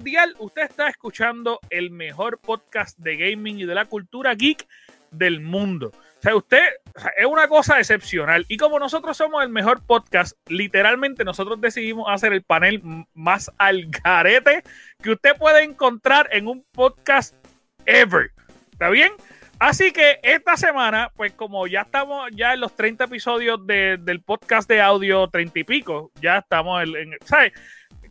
[0.00, 0.34] mundial.
[0.38, 4.66] Usted está escuchando el mejor podcast de gaming y de la cultura geek
[5.10, 5.92] del mundo.
[5.92, 6.62] O sea, usted
[7.18, 8.46] es una cosa excepcional.
[8.48, 12.82] Y como nosotros somos el mejor podcast, literalmente nosotros decidimos hacer el panel
[13.12, 14.62] más al garete
[15.02, 17.34] que usted puede encontrar en un podcast
[17.84, 18.30] ever.
[18.72, 19.12] ¿Está bien?
[19.58, 24.66] Así que esta semana, pues como ya estamos ya en los 30 episodios del podcast
[24.66, 27.52] de audio 30 y pico, ya estamos en, ¿sabes?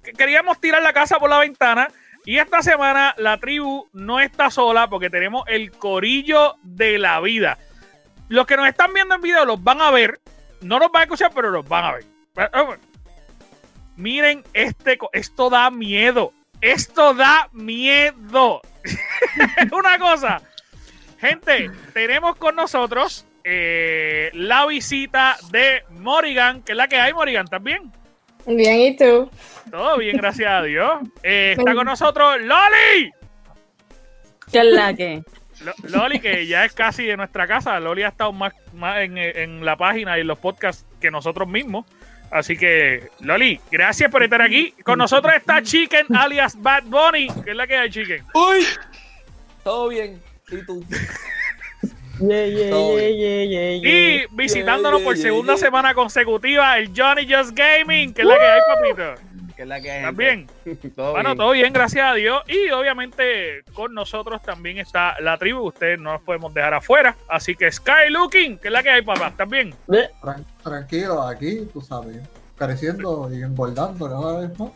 [0.01, 1.89] Queríamos tirar la casa por la ventana
[2.25, 7.57] y esta semana la tribu no está sola porque tenemos el corillo de la vida.
[8.27, 10.19] Los que nos están viendo en video los van a ver,
[10.61, 12.05] no los van a escuchar, pero los van a ver.
[12.37, 12.77] Eh,
[13.95, 16.33] miren este, esto da miedo.
[16.61, 18.61] Esto da miedo.
[19.71, 20.41] Una cosa
[21.19, 27.45] Gente, tenemos con nosotros eh, la visita de Morrigan, que es la que hay, Morrigan,
[27.45, 27.91] ¿también?
[28.49, 29.29] Bien, ¿y tú?
[29.69, 30.91] Todo bien, gracias a Dios.
[31.21, 33.11] Eh, está con nosotros Loli.
[34.51, 35.21] ¿Qué es la que?
[35.83, 37.79] Loli, que ya es casi de nuestra casa.
[37.79, 41.47] Loli ha estado más, más en, en, la página y en los podcasts que nosotros
[41.47, 41.85] mismos.
[42.31, 44.73] Así que, Loli, gracias por estar aquí.
[44.83, 47.27] Con nosotros está Chicken, alias Bad Bunny.
[47.43, 48.25] ¿Qué es la que hay, Chicken?
[48.33, 48.65] ¡Uy!
[49.63, 50.19] Todo bien.
[50.51, 50.83] ¿Y tú?
[52.21, 58.61] Y visitándonos por segunda semana consecutiva, el Johnny Just Gaming, que es la que hay,
[58.67, 59.15] papito.
[59.55, 60.03] Que es la que hay.
[60.03, 60.47] También.
[60.95, 62.41] bueno, todo bien, gracias a Dios.
[62.47, 65.67] Y obviamente con nosotros también está la tribu.
[65.67, 67.17] Ustedes no nos podemos dejar afuera.
[67.27, 69.33] Así que Sky Looking, que es la que hay, papá.
[69.35, 69.75] También.
[70.63, 72.17] Tranquilo, aquí, tú sabes,
[72.57, 74.71] creciendo y engordando cada vez más.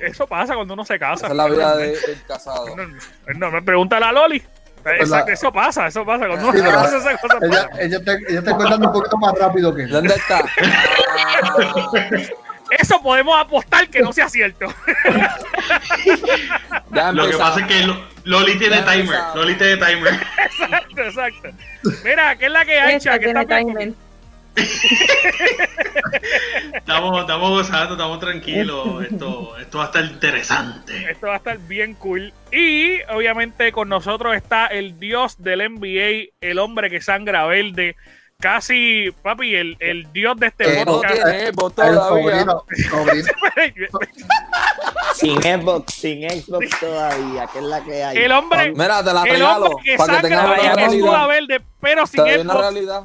[0.00, 1.26] Eso pasa cuando uno se casa.
[1.26, 1.96] Esa es la vida del
[2.26, 2.66] casado.
[3.36, 4.42] No, me pregunta la Loli.
[4.84, 6.26] Exacto, eso pasa, eso pasa.
[6.26, 9.74] Cuando sí, pasa esa cosa ella, ella, está, ella está contando un poquito más rápido
[9.74, 10.44] que ¿Dónde está?
[12.70, 14.66] Eso podemos apostar que no sea cierto.
[17.12, 19.20] Lo que pasa es que Loli tiene timer.
[19.34, 20.20] Loli tiene timer.
[20.38, 21.48] Exacto, exacto.
[22.04, 23.92] Mira, ¿qué es la que hay, Esta que tiene timer
[26.74, 29.04] estamos, estamos gozando, estamos tranquilos.
[29.10, 31.10] Esto, esto va a estar interesante.
[31.10, 32.32] Esto va a estar bien cool.
[32.52, 37.96] Y obviamente con nosotros está el dios del NBA, el hombre que sangra verde.
[38.40, 41.14] Casi, papi, el, el dios de este podcast.
[45.14, 48.16] sin Xbox, sin Xbox todavía, que es la que hay.
[48.16, 52.60] El hombre, Mira, te la el hombre que sangra verde, pero sin Xbox.
[52.60, 53.02] realidad.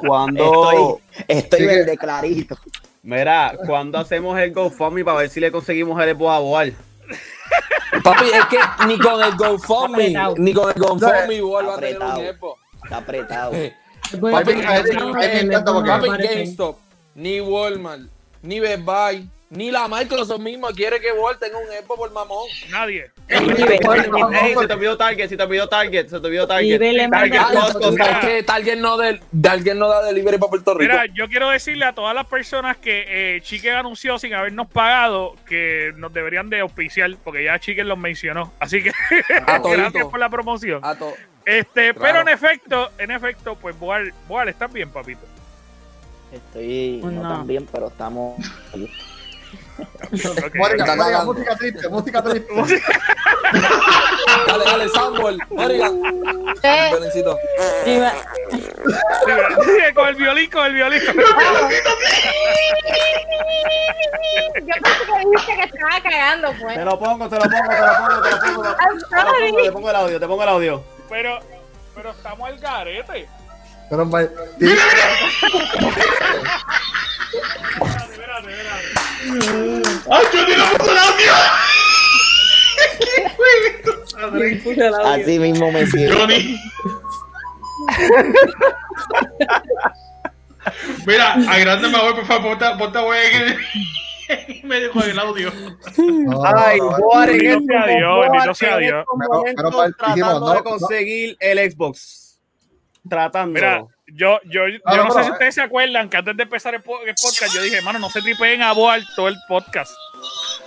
[0.00, 2.56] Cuando estoy, verde clarito.
[3.02, 8.00] Mira, cuando hacemos el GoFundMe para ver si le conseguimos el Xbox a?
[8.02, 12.36] Papi, es que ni con el GoFundMe, ni con el GoFundMe va a tener un
[12.36, 12.60] Xbox.
[12.84, 13.52] Está apretado.
[14.20, 16.76] Papi, papi, GameStop,
[17.14, 18.02] ni Walmart,
[18.42, 22.48] ni Best Buy ni la Microsoft misma quiere que Walt tenga un Xbox por mamón.
[22.70, 23.10] Nadie.
[23.28, 26.80] Ey, se te olvidó Target, se te olvidó Target, se te olvidó Target.
[28.46, 30.90] Target, no, de, Target no da delivery para Puerto Rico.
[30.90, 33.04] Mira, yo quiero decirle a todas las personas que
[33.36, 37.98] eh, Chicken anunció sin habernos pagado que nos deberían de auspiciar, porque ya Chicken los
[37.98, 38.54] mencionó.
[38.58, 38.92] Así que
[39.46, 40.80] gracias por la promoción.
[41.44, 45.26] Este, pero en efecto, en efecto, pues Boal, Boal, ¿estás bien, papito?
[46.32, 48.36] Estoy no tan bien, pero estamos
[50.12, 50.60] Okay.
[51.24, 52.52] música triste, música triste.
[54.46, 56.02] dale, dale, Samuel, Morgan.
[56.62, 56.90] Eh.
[59.94, 61.00] con el violín, con el violín.
[61.00, 61.14] Yo
[64.82, 66.76] pensé que dijiste que estaba cagando, pues.
[66.76, 68.62] Te lo pongo, te lo pongo, te lo pongo, te lo pongo.
[68.62, 70.84] Te lo pongo, te pongo el audio, te pongo el audio.
[71.08, 71.38] Pero,
[71.94, 73.28] pero estamos al garete.
[73.88, 74.04] Pero,
[79.24, 81.32] ¡Ay, yo ni lo puso el audio!
[85.04, 86.18] Así mismo me siento.
[86.18, 86.58] Johnny.
[91.06, 92.98] Mira, agrándame voy, por favor, ponte, ponte
[94.48, 95.52] y me dejó el audio.
[96.44, 99.04] Ay, Warren, bendito sea Dios, bendito sea Dios.
[99.98, 102.40] Tratando de conseguir el Xbox.
[103.08, 103.54] Tratando.
[103.54, 103.84] Mira,
[104.14, 107.54] yo, yo, yo no, sé si ustedes se acuerdan que antes de empezar el, podcast,
[107.54, 109.92] yo dije, hermano, no se tripeen a Boal todo el podcast.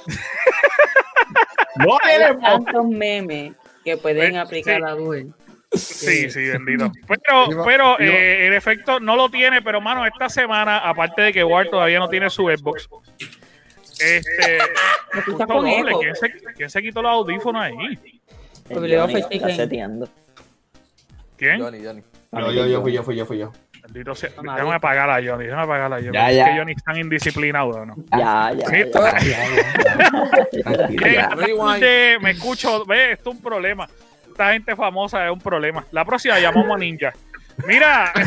[1.77, 3.53] no Hay tantos memes
[3.83, 5.33] que pueden pues, aplicar a Boal.
[5.73, 6.91] Sí, sí, bendito.
[7.07, 11.43] Pero, pero eh, en efecto, no lo tiene, pero mano, esta semana, aparte de que
[11.43, 12.87] Ward todavía no tiene su Xbox,
[13.99, 14.57] este.
[15.47, 15.93] doble.
[15.99, 18.21] ¿Quién, se, ¿Quién se quitó los audífonos ahí?
[19.29, 20.09] Está seteando.
[21.37, 21.59] ¿Quién?
[21.59, 22.01] Johnny, Johnny.
[22.41, 23.51] No, yo, yo fui yo, fui yo, fui yo.
[23.83, 24.29] Bendito sea.
[24.29, 26.13] Déjame apagar a Johnny, déjame apagar a Johnny.
[26.13, 26.45] Ya, es ya.
[26.45, 27.95] que Johnny es tan indisciplinado, ¿no?
[28.17, 28.67] Ya, ya.
[28.67, 28.83] Sí.
[28.93, 30.63] ya, ya, ya.
[30.63, 31.79] Tranquilo, ya.
[31.79, 33.87] de- me escucho, ve, esto es un problema.
[34.27, 35.85] Esta gente famosa es un problema.
[35.91, 37.13] La próxima llamamos a Ninja.
[37.65, 38.11] Mira,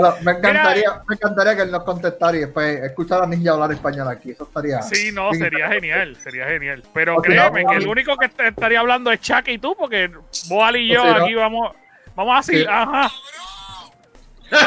[0.00, 3.72] lo- me, encantaría, me encantaría que él nos contestara y después escuchar a Ninja hablar
[3.72, 4.30] español aquí.
[4.32, 4.82] Eso estaría.
[4.82, 6.82] sí, no, sería genial, sería genial.
[6.92, 9.74] Pero O si créeme no, que el único que estaría hablando es Chuck y tú,
[9.78, 10.10] porque
[10.48, 11.74] Boal y yo si no- aquí vamos,
[12.14, 12.66] vamos a decir, Sí.
[12.70, 13.10] ajá,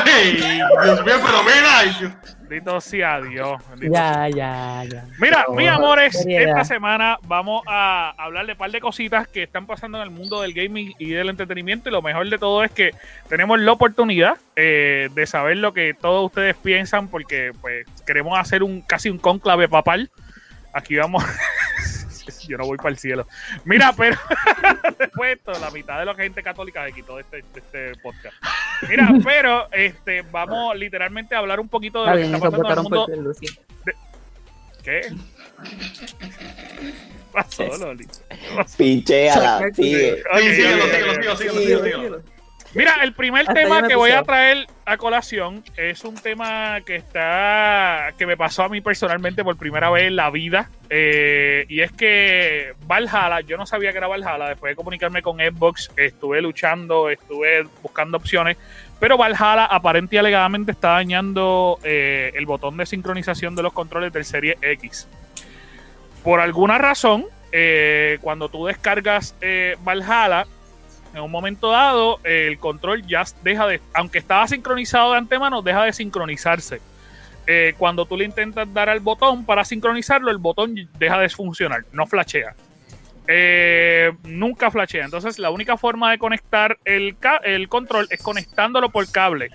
[0.06, 0.38] ¡Ey!
[0.38, 2.10] Dios mío, pero mira.
[2.48, 3.62] Bendito sea Dios.
[3.70, 5.06] bendito Ya, ya, ya.
[5.20, 9.66] Mira, mis amores, esta semana vamos a hablar de un par de cositas que están
[9.66, 11.90] pasando en el mundo del gaming y del entretenimiento.
[11.90, 12.92] Y lo mejor de todo es que
[13.30, 18.64] tenemos la oportunidad eh, de saber lo que todos ustedes piensan, porque pues queremos hacer
[18.64, 20.10] un casi un conclave papal.
[20.74, 21.24] Aquí vamos.
[22.48, 23.28] Yo no voy para el cielo.
[23.66, 24.18] Mira, pero
[25.00, 28.02] después de esto, la mitad de la gente católica se quitó de este, de este
[28.02, 28.36] podcast.
[28.90, 32.80] Mira, pero este vamos literalmente a hablar un poquito de Está lo que bien, está
[32.82, 33.40] pasando en el mundo.
[34.84, 35.02] ¿Qué?
[35.02, 35.14] ¿Qué
[37.34, 38.08] pasó, Loli?
[39.76, 40.24] Sigue.
[40.26, 41.36] Sí, síguelo, ok, síguelo, ok.
[41.36, 42.37] síguelo, síguelo, síguelo, síguelo.
[42.74, 48.14] Mira, el primer tema que voy a traer a colación es un tema que está
[48.18, 51.92] que me pasó a mí personalmente por primera vez en la vida eh, y es
[51.92, 57.10] que Valhalla, yo no sabía que era Valhalla, después de comunicarme con Xbox, estuve luchando,
[57.10, 58.58] estuve buscando opciones,
[59.00, 64.12] pero Valhalla aparente y alegadamente está dañando eh, el botón de sincronización de los controles
[64.12, 65.08] del Serie X.
[66.24, 69.36] Por alguna razón, eh, cuando tú descargas
[69.84, 70.46] Valhalla,
[71.18, 75.84] en un momento dado, el control ya deja de, aunque estaba sincronizado de antemano, deja
[75.84, 76.80] de sincronizarse.
[77.46, 81.86] Eh, cuando tú le intentas dar al botón para sincronizarlo, el botón deja de funcionar,
[81.92, 82.56] no flashea.
[83.28, 85.06] Eh, nunca flashea.
[85.06, 89.50] Entonces, la única forma de conectar el, el control es conectándolo por cable.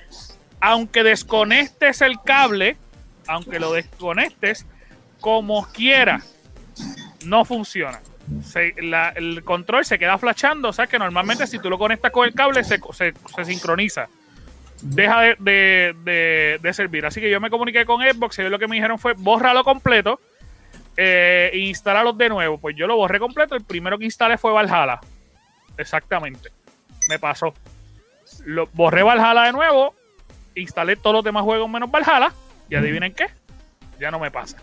[0.61, 2.77] Aunque desconectes el cable,
[3.27, 4.67] aunque lo desconectes,
[5.21, 6.23] como quiera,
[7.25, 8.01] no funciona.
[8.45, 12.13] Se- la- el control se queda flashando, o sea que normalmente si tú lo conectas
[12.13, 14.09] con el cable se, se- se sincroniza.
[14.83, 17.07] Deja de, de- de- de servir.
[17.07, 19.63] Así que yo me comuniqué con Xbox y ellos lo que me dijeron fue bórralo
[19.65, 20.21] completo
[20.97, 21.59] eh, e
[22.17, 22.59] de nuevo.
[22.59, 23.55] Pues yo lo borré completo.
[23.55, 25.01] El primero que instalé fue Valhalla.
[25.79, 26.51] Exactamente.
[27.09, 27.55] Me pasó.
[28.45, 29.95] Lo, borré Valhalla de nuevo.
[30.55, 32.33] Instalé todos los demás juegos menos Valhalla.
[32.69, 33.27] Y adivinen qué.
[34.01, 34.59] Ya no me pasa.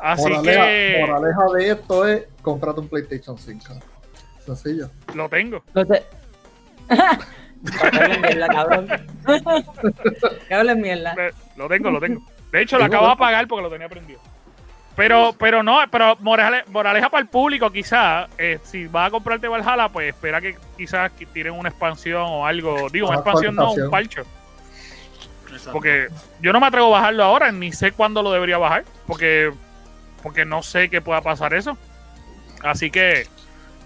[0.00, 3.74] Así moraleja, que moraleja de esto es comprate un PlayStation 5.
[4.46, 4.90] Sencillo.
[5.14, 5.62] lo tengo.
[5.74, 6.02] No te...
[6.88, 8.88] Que hablen mierda, cabrón.
[10.80, 11.14] mierda.
[11.18, 12.22] Eh, Lo tengo, lo tengo.
[12.50, 14.20] De hecho, lo acabo de apagar porque lo tenía prendido.
[14.96, 19.46] Pero, pero no, pero morale- moraleja para el público, quizás, eh, si vas a comprarte
[19.48, 22.88] Valhalla, pues espera que quizás tiren una expansión o algo.
[22.90, 24.22] Digo, una Una expansión no, un parcho.
[25.72, 26.08] Porque
[26.40, 29.52] yo no me atrevo a bajarlo ahora, ni sé cuándo lo debería bajar, porque,
[30.22, 31.76] porque no sé que pueda pasar eso.
[32.62, 33.26] Así que,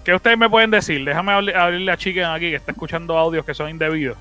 [0.05, 1.05] ¿qué ustedes me pueden decir?
[1.05, 4.17] Déjame abrirle a Chicken aquí que está escuchando audios que son indebidos.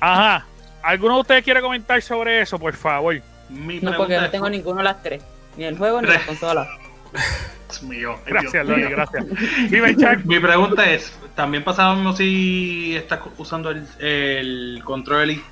[0.00, 0.46] Ajá.
[0.82, 3.20] ¿Alguno de ustedes quiere comentar sobre eso, por favor?
[3.48, 5.22] Mi No, porque no tengo ninguno de las tres.
[5.56, 6.66] Ni el juego ni la consola.
[7.68, 8.90] Dios mío, Gracias, Dios Loli, mío.
[8.96, 9.24] gracias.
[9.70, 10.24] Dime, Chuck.
[10.24, 11.64] Mi pregunta es, ¿también
[11.96, 15.44] mismo si estás usando el, el control elite?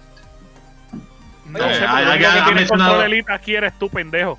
[1.47, 1.81] No Eh, sé,
[2.37, 4.39] que tiene mencionado- control elite aquí eres tú, pendejo.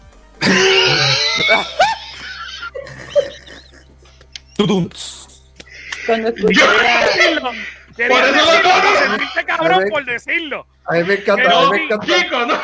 [6.05, 8.81] Cuando escuché Por eso lo decirlo, conozco.
[8.81, 10.67] por sentirte cabrón por decirlo.
[10.85, 12.05] A mí me encanta, Pero a mí me sí, encanta.
[12.19, 12.59] Chico, no.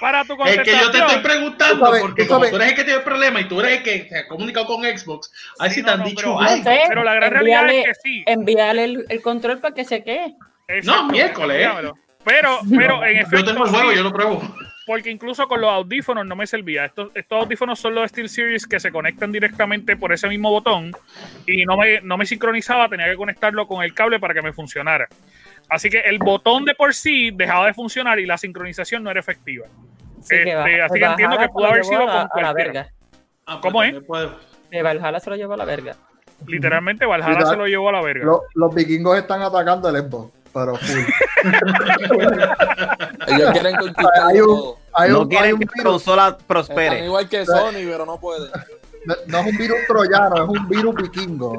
[0.00, 2.68] Para tu Es que yo te estoy preguntando, Tú sabes, porque tú como tú eres
[2.68, 5.30] el que tiene el problema y tú eres el que se ha comunicado con Xbox,
[5.58, 7.86] ahí Sí, no, te han no, dicho pero- No sé, Pero la gran realidad es
[7.86, 8.22] que sí.
[8.26, 10.34] envíale el, el control para que se quede.
[10.68, 11.56] Exacto, miércoles.
[11.58, 11.94] dígamelo.
[12.24, 13.38] Pero, pero en efecto.
[13.38, 14.56] Yo tengo el juego, sí, yo lo pruebo.
[14.86, 16.84] Porque incluso con los audífonos no me servía.
[16.84, 20.92] Estos, estos audífonos son los SteelSeries que se conectan directamente por ese mismo botón
[21.46, 24.52] y no me, no me sincronizaba, tenía que conectarlo con el cable para que me
[24.52, 25.08] funcionara.
[25.70, 29.20] Así que el botón de por sí dejaba de funcionar y la sincronización no era
[29.20, 29.66] efectiva.
[30.20, 32.48] Sí, que va- Este, así que entiendo que pudo haber sido a la, con a
[32.48, 32.88] la verga.
[33.46, 33.92] Ah, ¿Cómo pues es?
[33.94, 34.38] también puedo.
[34.70, 35.96] Que Valhalla se lo llevó a la verga.
[36.46, 37.50] Literalmente Valhalla Literal.
[37.52, 38.24] se lo llevó a la verga.
[38.26, 41.04] Lo- los vikingos están atacando el Xbox, pero full.
[43.26, 44.74] Ellos quieren conquistar Hay un-.
[44.96, 47.04] Hay No un, hay quieren un que la virus, consola Están prospere.
[47.04, 48.48] igual que Sony, pero no pueden.
[49.06, 51.58] no, no es un virus troyano, es un virus vikingo.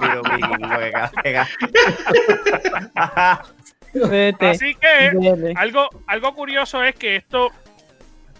[0.00, 1.32] Mira, vikingo, que ca- que
[2.94, 3.42] ca-
[4.08, 4.48] Vete.
[4.50, 5.52] Así que Vete.
[5.56, 7.50] algo, algo curioso es que esto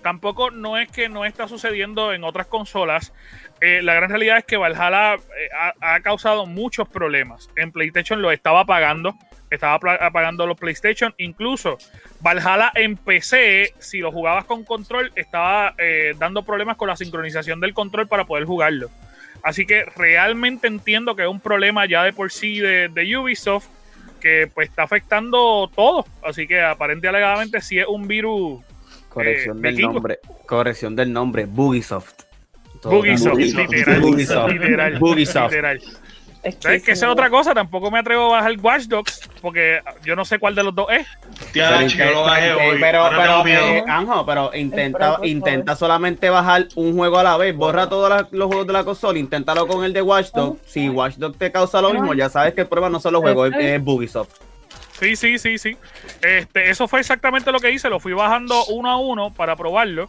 [0.02, 3.12] tampoco no es que no está sucediendo en otras consolas.
[3.60, 5.48] Eh, la gran realidad es que Valhalla eh,
[5.80, 7.48] ha, ha causado muchos problemas.
[7.56, 9.14] En PlayStation lo estaba apagando
[9.48, 11.14] estaba apagando los PlayStation.
[11.18, 11.78] Incluso
[12.20, 17.60] Valhalla en PC, si lo jugabas con control, estaba eh, dando problemas con la sincronización
[17.60, 18.90] del control para poder jugarlo.
[19.44, 23.68] Así que realmente entiendo que es un problema ya de por sí de, de Ubisoft
[24.20, 26.04] que pues está afectando todo.
[26.24, 28.64] Así que aparentemente alegadamente sí es un virus
[29.08, 29.92] Corrección Eh, del vikingo.
[29.94, 30.18] nombre.
[30.46, 31.44] Corrección del nombre.
[31.46, 32.25] Bugisoft.
[32.90, 33.70] Bugisoft, Bugisoft.
[33.70, 34.52] literal, Bugisoft.
[34.52, 35.50] literal, Bugisoft.
[35.50, 35.80] literal.
[36.42, 37.54] Es ¿Sabes que esa es otra cosa?
[37.54, 40.86] Tampoco me atrevo a bajar Watch Dogs porque yo no sé cuál de los dos
[40.90, 41.04] es.
[41.52, 42.76] Tía, Pero, yo lo bajé hoy.
[42.80, 47.56] pero, pero, eh, Anjo, pero intenta, intenta solamente bajar un juego a la vez.
[47.56, 49.18] Borra todos la- los juegos de la consola.
[49.18, 50.60] Inténtalo con el de Watch Dogs.
[50.66, 53.22] Si Watch Dogs te causa lo mismo, ya sabes que el problema no son los
[53.22, 54.30] juegos, es, es Bugisoft.
[55.00, 55.76] Sí, sí, sí, sí.
[56.22, 57.90] Este, eso fue exactamente lo que hice.
[57.90, 60.08] Lo fui bajando uno a uno para probarlo.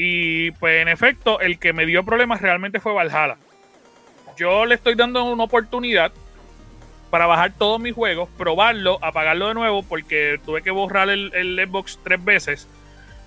[0.00, 3.36] Y pues en efecto, el que me dio problemas realmente fue Valhalla.
[4.36, 6.12] Yo le estoy dando una oportunidad
[7.10, 11.66] para bajar todos mis juegos, probarlo, apagarlo de nuevo, porque tuve que borrar el, el
[11.66, 12.68] Xbox tres veces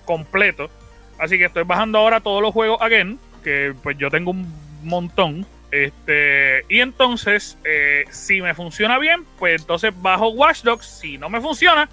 [0.06, 0.70] completo.
[1.18, 4.50] Así que estoy bajando ahora todos los juegos again, que pues yo tengo un
[4.82, 5.46] montón.
[5.70, 10.86] Este, y entonces, eh, si me funciona bien, pues entonces bajo Watch Dogs.
[10.86, 11.86] Si no me funciona,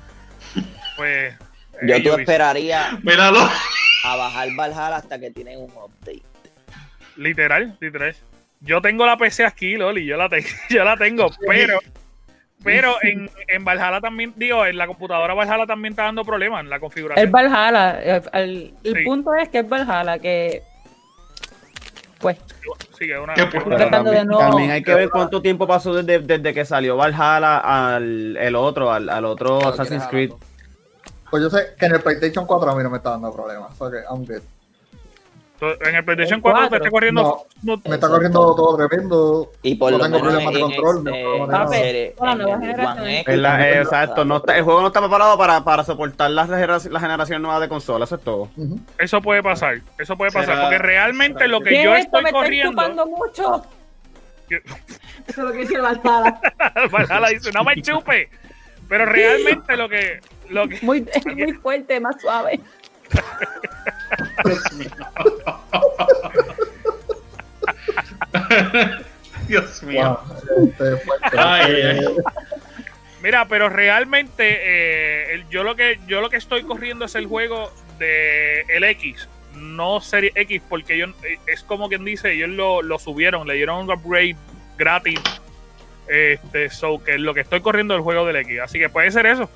[0.95, 1.35] pues.
[1.81, 2.19] Yo eh, tú Ubisoft.
[2.21, 3.39] esperaría Míralo.
[4.03, 6.21] A bajar Valhalla hasta que tienen un update.
[7.17, 8.15] Literal, literal.
[8.61, 11.79] Yo tengo la PC aquí, Loli, yo la, tengo yo la tengo, pero.
[12.61, 16.69] Pero en, en Valhalla también, digo, en la computadora Valhalla también está dando problemas en
[16.69, 17.25] la configuración.
[17.25, 17.99] El Valhalla.
[18.17, 19.03] eh, El, el Sí.
[19.05, 20.61] punto es que es Valhalla, que.
[22.19, 22.37] Pues.
[22.97, 25.65] Sí, que es una- ¿Qué que es también, no- también hay que ver cuánto tiempo
[25.67, 27.59] pasó desde, desde que salió Valhalla
[27.95, 30.31] al el otro, al, al otro Claro, Assassin's Creed.
[31.29, 33.75] Pues yo sé que en el PlayStation 4 a mí no me está dando problemas.
[33.77, 34.41] So que I'm good.
[35.85, 36.77] En el PlayStation El 4 te cuatro.
[36.77, 37.21] está corriendo.
[37.21, 37.75] No.
[37.75, 39.51] no- Me está corriendo todo tremendo.
[39.61, 44.37] Y por No lo tengo menos problemas de control, este- la la la- exacto, no
[44.37, 47.67] está, el juego no está preparado para, para soportar las generaciones la generación nueva de
[47.67, 48.49] consolas, eso es todo.
[48.97, 49.81] Eso puede pasar.
[49.97, 50.55] Eso puede pasar.
[50.55, 52.19] Será- Porque realmente será lo que ¿Qué yo es esto?
[52.19, 52.71] estoy Me estoy corriendo.
[52.71, 53.63] chupando mucho.
[54.49, 54.61] Eso
[55.27, 56.39] es lo que dice Valhalla.
[56.89, 58.29] Valhalla dice, no me chupe.
[58.87, 60.21] Pero realmente lo que.
[60.49, 62.59] Lo que Muy, es muy fuerte, más suave.
[69.47, 70.19] Dios mío.
[70.63, 71.27] Este, fuerte.
[71.37, 72.05] Ay, ay.
[73.21, 77.27] Mira, pero realmente eh, el- yo lo que yo lo que estoy corriendo es el
[77.27, 82.49] juego de el X, no Serie X, porque yo, eh, es como quien dice, ellos
[82.49, 84.37] lo, lo subieron, le dieron un upgrade
[84.77, 85.19] gratis.
[86.07, 89.11] Este, so que lo que estoy corriendo es el juego del X, así que puede
[89.11, 89.49] ser eso.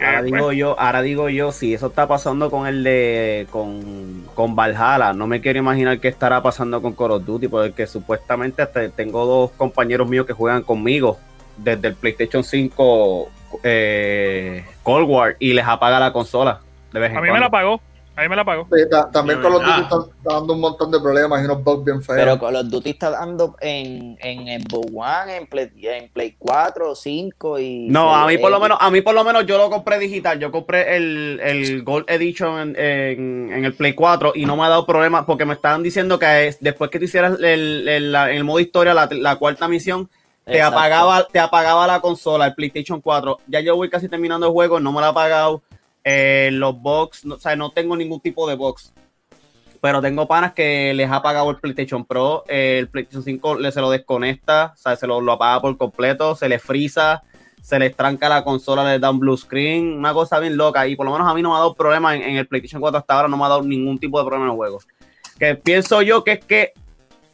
[0.00, 4.24] Ahora pues, digo yo, ahora digo yo, si eso está pasando con el de con,
[4.34, 8.62] con Valhalla, no me quiero imaginar qué estará pasando con Call of Duty, porque supuestamente
[8.62, 11.18] hasta tengo dos compañeros míos que juegan conmigo
[11.56, 13.28] desde el PlayStation 5
[13.62, 16.60] eh, Cold War y les apaga la consola.
[16.92, 17.80] De vez en a mí me la cuando.
[18.14, 18.66] Pagó, a mí me la.
[18.84, 19.76] Sí, ta- también los verdad.
[19.78, 22.18] Duty está dando un montón de problemas y unos bugs bien feos.
[22.18, 26.94] Pero Call of Duty está dando en, en Xbox One, en Play, en Play 4,
[26.94, 27.88] 5 y...
[27.88, 30.38] No, a mí por lo menos, a mí por lo menos yo lo compré digital.
[30.38, 34.64] Yo compré el, el Gold Edition en, en- en el Play 4 y no me
[34.64, 38.12] ha dado problema porque me estaban diciendo que es- después que tú hicieras el, el-
[38.12, 40.08] la- el modo historia, la, la cuarta misión,
[40.44, 40.78] te Exacto.
[40.78, 43.38] apagaba, te apagaba la consola, el PlayStation 4.
[43.48, 45.62] Ya yo voy casi terminando el juego, no me lo ha apagado.
[46.04, 48.92] Eh, los box, no, o sea, no tengo ningún tipo de box.
[49.80, 53.72] Pero tengo panas que les ha apagado el PlayStation Pro, eh, el PlayStation 5 le,
[53.72, 57.22] se lo desconecta, o sea, se lo, lo apaga por completo, se le frisa,
[57.60, 60.86] se les tranca la consola, les da un blue screen, una cosa bien loca.
[60.86, 62.98] Y por lo menos a mí no me ha dado problema en, el PlayStation 4
[62.98, 64.80] hasta ahora, no me ha dado ningún tipo de problema en el juego.
[65.38, 66.72] Que pienso yo que es que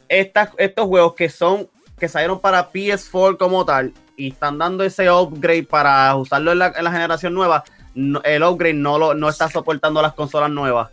[0.09, 5.11] estas, estos juegos que son, que salieron para PS4 como tal, y están dando ese
[5.11, 10.00] upgrade para usarlo en la generación nueva, no- el upgrade no, lo, no está soportando
[10.02, 10.90] las consolas nuevas.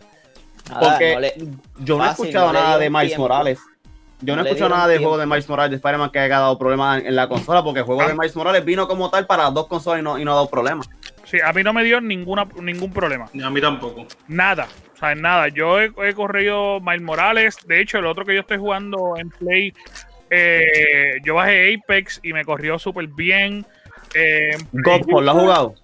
[0.68, 1.34] Nada, Porque no le-
[1.78, 3.22] yo no he escuchado no nada de Miles tiempo.
[3.22, 3.58] Morales.
[4.20, 5.10] Yo no, No he escuchado nada del tiempo.
[5.10, 7.80] juego de Miles Morales de Spider-Man que haya dado problemas en, en la consola, porque
[7.80, 8.08] el juego Ah.
[8.08, 10.34] de Miles Morales vino como tal para las dos consolas y no, y no ha
[10.34, 10.90] dado problemas.
[11.24, 13.26] Sí, a mí no me dio ninguna, ningún problema.
[13.32, 14.06] Ni a mí tampoco.
[14.26, 14.66] Nada.
[14.94, 15.48] O sea, nada.
[15.48, 17.56] Yo he, he corrido Miles Morales.
[17.66, 19.72] De hecho, el otro que yo estoy jugando en Play,
[20.30, 23.64] eh, yo bajé Apex y me corrió súper bien.
[24.14, 25.74] Eh, Godfall, ¿lo has jugado?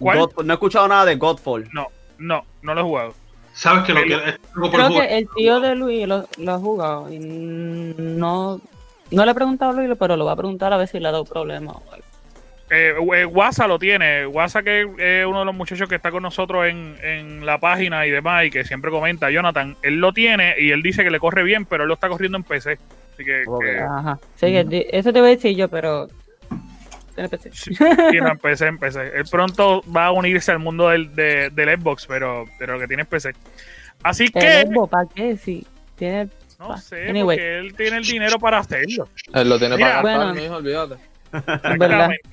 [0.00, 0.18] ¿Cuál?
[0.18, 1.68] Godfall, no he escuchado nada de Godfall.
[1.72, 1.86] No,
[2.18, 3.14] no, no lo he jugado.
[3.52, 5.08] ¿Sabes que lo El- que es loco por Creo jugar?
[5.08, 7.12] que el tío de Luis lo, lo ha jugado.
[7.12, 8.60] Y no,
[9.10, 11.08] no le he preguntado a Luis, pero lo va a preguntar a ver si le
[11.08, 12.04] ha dado problema o algo.
[12.72, 14.24] Eh, eh, Guasa lo tiene.
[14.26, 18.06] Guasa que es uno de los muchachos que está con nosotros en, en la página
[18.06, 21.18] y demás y que siempre comenta, Jonathan, él lo tiene y él dice que le
[21.18, 22.78] corre bien, pero él lo está corriendo en PC.
[23.14, 23.42] Así que...
[23.82, 24.18] Ajá.
[24.36, 26.06] Sí, que- eso te voy a decir yo, pero.
[27.14, 27.50] Tiene PC.
[27.52, 27.74] Sí,
[28.20, 29.00] no, en PC, en PC.
[29.14, 33.04] Él pronto va a unirse al mundo del, de- del Xbox, pero, pero que tiene
[33.04, 33.32] PC.
[34.02, 35.36] Así que, ¿El Xbox para qué?
[35.36, 35.66] Sí.
[35.96, 36.28] Tiene.
[36.58, 37.36] no sé, Anyway.
[37.36, 39.08] porque él tiene el dinero para hacerlo.
[39.34, 40.40] Él lo tiene Mira, para gastar, bueno.
[40.42, 40.94] mijo, olvídate.
[41.32, 41.54] verdad.
[41.74, 42.28] Exactamente.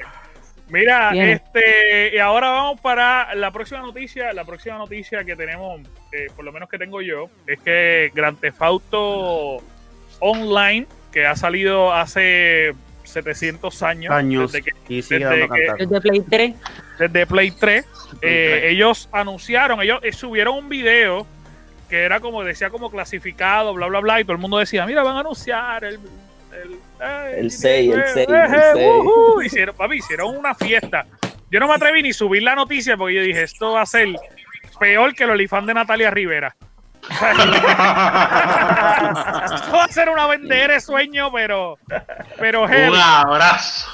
[0.70, 1.32] Mira, Tiene.
[1.32, 4.34] este, y ahora vamos para la próxima noticia.
[4.34, 5.80] La próxima noticia que tenemos,
[6.12, 9.58] eh, por lo menos que tengo yo, es que Grand Theft Auto
[10.20, 12.74] Online, que ha salido hace
[13.08, 14.52] 700 años, Años.
[14.52, 15.48] desde que Y sigue desde
[15.78, 16.56] dando que- Play 3.
[17.00, 17.86] desde Play 3,
[18.22, 18.64] eh, 3.
[18.74, 21.26] ellos anunciaron, ellos eh, subieron un video
[21.90, 25.04] que era como, decía como clasificado, bla, bla, bla, y todo el mundo decía, mira,
[25.04, 25.96] van a anunciar el...
[25.96, 28.88] El, ay, El 6, el eh, 6, eh, el eh, 6.
[29.00, 29.42] ujú.
[29.42, 31.06] Hicieron, papi, hicieron una fiesta.
[31.52, 34.08] Yo no me atreví ni subir la noticia porque yo dije, esto va a ser
[34.80, 36.56] peor que el olifán de Natalia Rivera.
[39.54, 41.78] Esto va a ser una vendedera sueño, pero...
[42.38, 42.90] Pero heavy.
[42.90, 43.88] Un abrazo.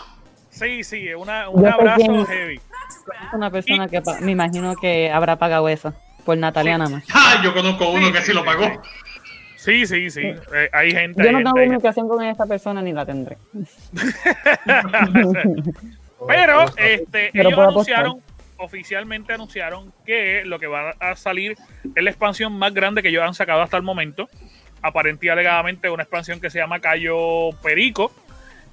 [0.49, 2.25] Sí, sí, una, un Yo abrazo pequeño.
[2.25, 2.55] heavy.
[2.55, 5.93] Es una persona que me imagino que habrá pagado eso.
[6.25, 7.03] Por Natalia nada más.
[7.13, 8.81] Ah, yo conozco uno que sí lo pagó.
[9.57, 10.21] Sí, sí, sí.
[10.21, 11.23] Eh, hay gente.
[11.23, 13.37] Yo no gente, tengo comunicación con esta persona ni la tendré.
[16.27, 18.21] Pero este, Pero ellos anunciaron,
[18.57, 21.55] oficialmente anunciaron que lo que va a salir
[21.95, 24.29] es la expansión más grande que ellos han sacado hasta el momento.
[24.81, 28.11] Aparentemente, alegadamente, una expansión que se llama Cayo Perico.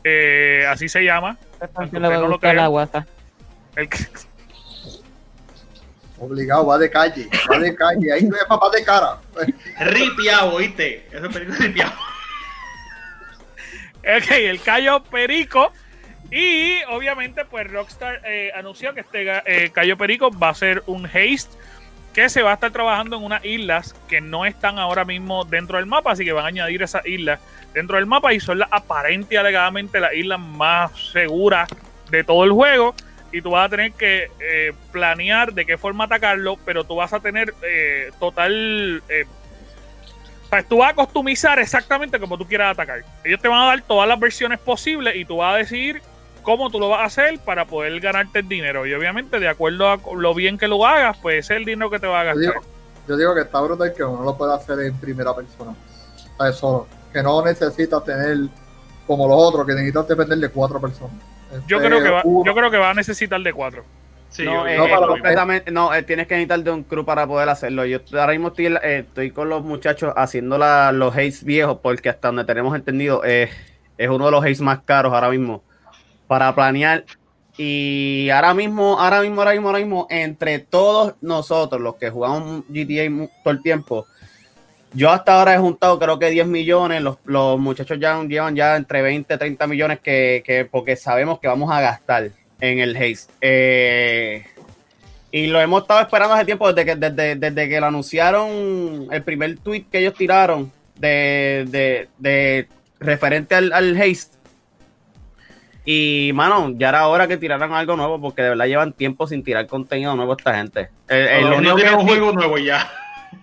[0.03, 1.37] Eh, así se llama.
[1.75, 2.63] Aunque usted le va a no lo gustar crea.
[2.63, 3.07] la guasa.
[3.77, 3.99] El que-
[6.19, 8.13] Obligado, va de calle, va de calle.
[8.13, 9.19] Ahí no es papá de cara.
[9.81, 11.07] Ripiao, ¿oíste?
[11.11, 11.91] Eso es película ripiao.
[14.01, 15.73] Ok, el Cayo Perico.
[16.31, 21.07] Y obviamente, pues Rockstar eh, anunció que este eh, Cayo Perico va a ser un
[21.07, 21.57] haste
[22.15, 25.79] que se va a estar trabajando en unas islas que no están ahora mismo dentro
[25.79, 27.41] del mapa, así que van a añadir esas islas
[27.73, 31.69] dentro del mapa y son las aparente y alegadamente las islas más seguras
[32.11, 32.95] de todo el juego.
[33.33, 37.13] Y tú vas a tener que eh, planear de qué forma atacarlo, pero tú vas
[37.13, 37.55] a tener
[38.19, 39.03] total
[40.51, 43.05] sea, tú vas a customizar exactamente como tú quieras atacar.
[43.25, 46.03] Ellos te van a dar todas las versiones posibles y tú vas a decidir
[46.51, 48.87] cómo tú lo vas a hacer para poder ganarte el dinero.
[48.87, 51.91] Y obviamente, de acuerdo a lo bien que lo hagas, pues ese es el dinero
[51.91, 52.55] que te va a Yo gastar.
[52.55, 52.67] digo,
[53.09, 55.75] yo digo que está brutal que uno lo puede hacer en primera persona.
[56.39, 56.87] O sea, solo.
[57.13, 58.37] Que no necesitas tener
[59.07, 61.13] como los otros, que necesitas depender de cuatro personas.
[61.67, 63.85] Yo Este, creo que va, uno- yo creo que va a necesitar de cuatro.
[64.29, 66.85] Sí, no, yo- eh, no, eh, para- completamente, no, eh, tienes que necesitar de un
[66.85, 67.85] crew para poder hacerlo.
[67.85, 72.09] Yo ahora mismo estoy, eh, estoy con los muchachos haciendo la- los hates viejos porque
[72.09, 73.51] hasta donde tenemos entendido eh,
[73.99, 75.65] es uno de los hates más caros ahora mismo
[76.31, 77.05] para planear.
[77.57, 82.63] Y ahora mismo, ahora mismo, ahora mismo, ahora mismo, entre todos nosotros, los que jugamos
[82.69, 84.07] GTA todo el tiempo,
[84.93, 88.77] yo hasta ahora he juntado creo que 10 millones, los, los muchachos ya llevan ya
[88.77, 93.33] entre 20 30 millones que, que porque sabemos que vamos a gastar en el haste.
[93.41, 94.45] Eh,
[95.33, 99.23] y lo hemos estado esperando hace tiempo, desde que, desde, desde que lo anunciaron, el
[99.25, 102.69] primer tweet que ellos tiraron de, de, de
[103.01, 104.40] referente al, al haste.
[105.85, 109.43] Y, mano, ya era hora que tiraran algo nuevo porque de verdad llevan tiempo sin
[109.43, 110.91] tirar contenido nuevo esta gente.
[111.09, 112.91] El- el no, único no que- un juego nuevo ya.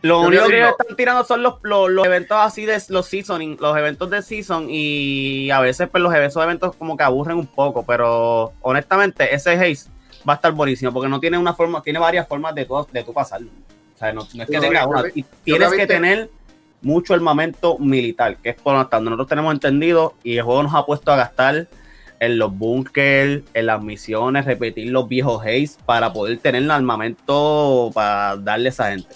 [0.01, 3.75] lo único que están tirando son los, los, los eventos así de los seasoning, los
[3.77, 7.85] eventos de season y a veces pues los esos eventos como que aburren un poco,
[7.85, 9.89] pero honestamente ese haze
[10.27, 13.03] va a estar buenísimo porque no tiene una forma, tiene varias formas de tú, de
[13.03, 13.49] tú pasarlo.
[13.95, 16.29] O sea, no, no es que tenga una, y tienes que tener
[16.81, 20.75] mucho armamento militar, que es por lo tanto nosotros tenemos entendido y el juego nos
[20.75, 21.67] ha puesto a gastar
[22.19, 27.91] en los bunkers, en las misiones, repetir los viejos haze para poder tener el armamento
[27.93, 29.15] para darle a esa gente.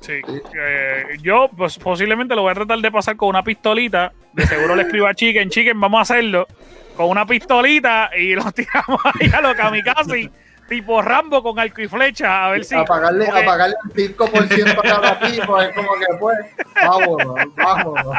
[0.00, 0.14] Sí.
[0.14, 4.12] Eh, yo pues, posiblemente lo voy a tratar de pasar con una pistolita.
[4.32, 6.46] De seguro le escribo a Chicken, Chicken, vamos a hacerlo.
[6.96, 10.30] Con una pistolita y lo tiramos ahí a lo kamikaze,
[10.76, 12.74] tipo Rambo con arco y flecha, a ver si.
[12.76, 16.38] a pagarle, porque- a pagarle un 5% a cada tipo, es como que pues,
[16.74, 18.16] vámonos, vámonos.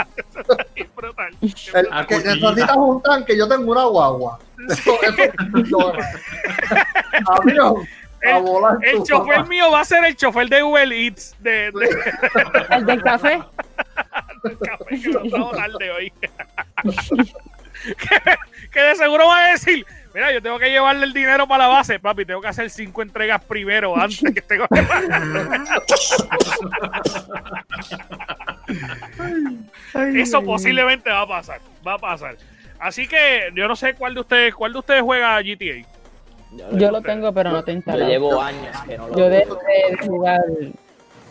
[0.75, 1.35] es brutal.
[1.41, 4.39] El, A que necesitas un tanque, yo tengo una guagua.
[4.69, 6.09] Eso, eso funciona.
[7.39, 7.83] Amigo,
[8.23, 9.49] a El- volar El chofer papá.
[9.49, 11.89] mío va a ser el chofer de Uber Eats de, de,
[12.69, 13.41] El del café.
[14.43, 16.13] del café que nos vamos tarde hoy.
[16.21, 16.29] que,
[18.71, 21.69] que de seguro va a decir, mira, yo tengo que llevarle el dinero para la
[21.73, 24.81] base, papi, tengo que hacer cinco entregas primero antes que tengo que
[30.21, 32.35] Eso posiblemente va a pasar, va a pasar.
[32.79, 35.85] Así que yo no sé cuál de ustedes, cuál de ustedes juega GTA.
[36.73, 38.09] Yo lo tengo, pero no te Yo instalado.
[38.09, 39.45] llevo años que no lo Yo dejé
[39.89, 40.41] de jugar.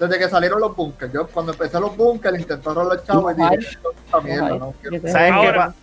[0.01, 1.13] Desde que salieron los bunkers.
[1.13, 3.59] Yo cuando empecé los bunkers intenté rolar chavo y dije, Ay.
[4.05, 4.75] esta mierda, no.
[4.83, 5.75] ¿Sabes qué Ahora- pa-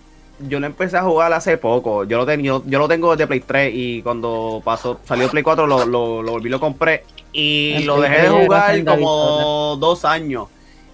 [0.48, 2.04] Yo lo empecé a jugar hace poco.
[2.06, 5.44] Yo lo, ten- yo, yo lo tengo desde Play 3 y cuando pasó, salió Play
[5.44, 9.76] 4 lo, lo, lo volví, lo compré y El lo dejé de 3 jugar como
[9.78, 10.48] dos años.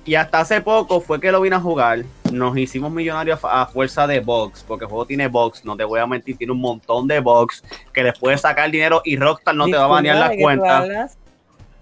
[0.07, 2.03] Y hasta hace poco fue que lo vine a jugar.
[2.31, 5.83] Nos hicimos millonarios a a fuerza de box, porque el juego tiene box, no te
[5.83, 9.55] voy a mentir, tiene un montón de box que les puedes sacar dinero y Rockstar
[9.55, 11.17] no te va a banear las cuentas.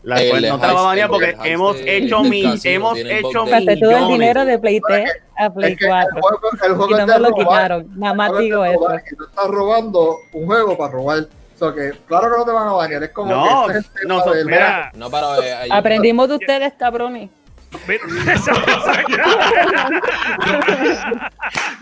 [0.03, 3.45] Las El no te la va a banear porque hemos de- hecho mil, hemos hecho
[3.49, 6.09] Pasé todo el dinero de Play 3 a Play Es que el 4.
[6.21, 7.87] juego, el juego Y no me lo quitaron.
[7.99, 8.79] Nada más digo eso.
[9.17, 11.19] tú estás robando un juego para robar.
[11.19, 13.03] O sea que, claro que no te van a banear.
[13.03, 17.29] Es como No, que este no, so- Mira, No, pero eh, Aprendimos de ustedes, cabrones.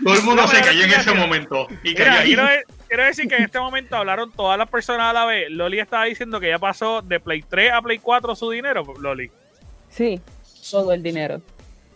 [0.04, 1.66] Todo el mundo se cayó en ese momento.
[1.82, 2.36] Y cayó ahí.
[2.92, 5.50] Quiero, de- quiero decir que en este momento hablaron todas las personas a la vez.
[5.50, 9.30] Loli estaba diciendo que ya pasó de Play 3 a Play 4 su dinero, Loli.
[9.88, 10.20] Sí,
[10.70, 11.40] todo el dinero.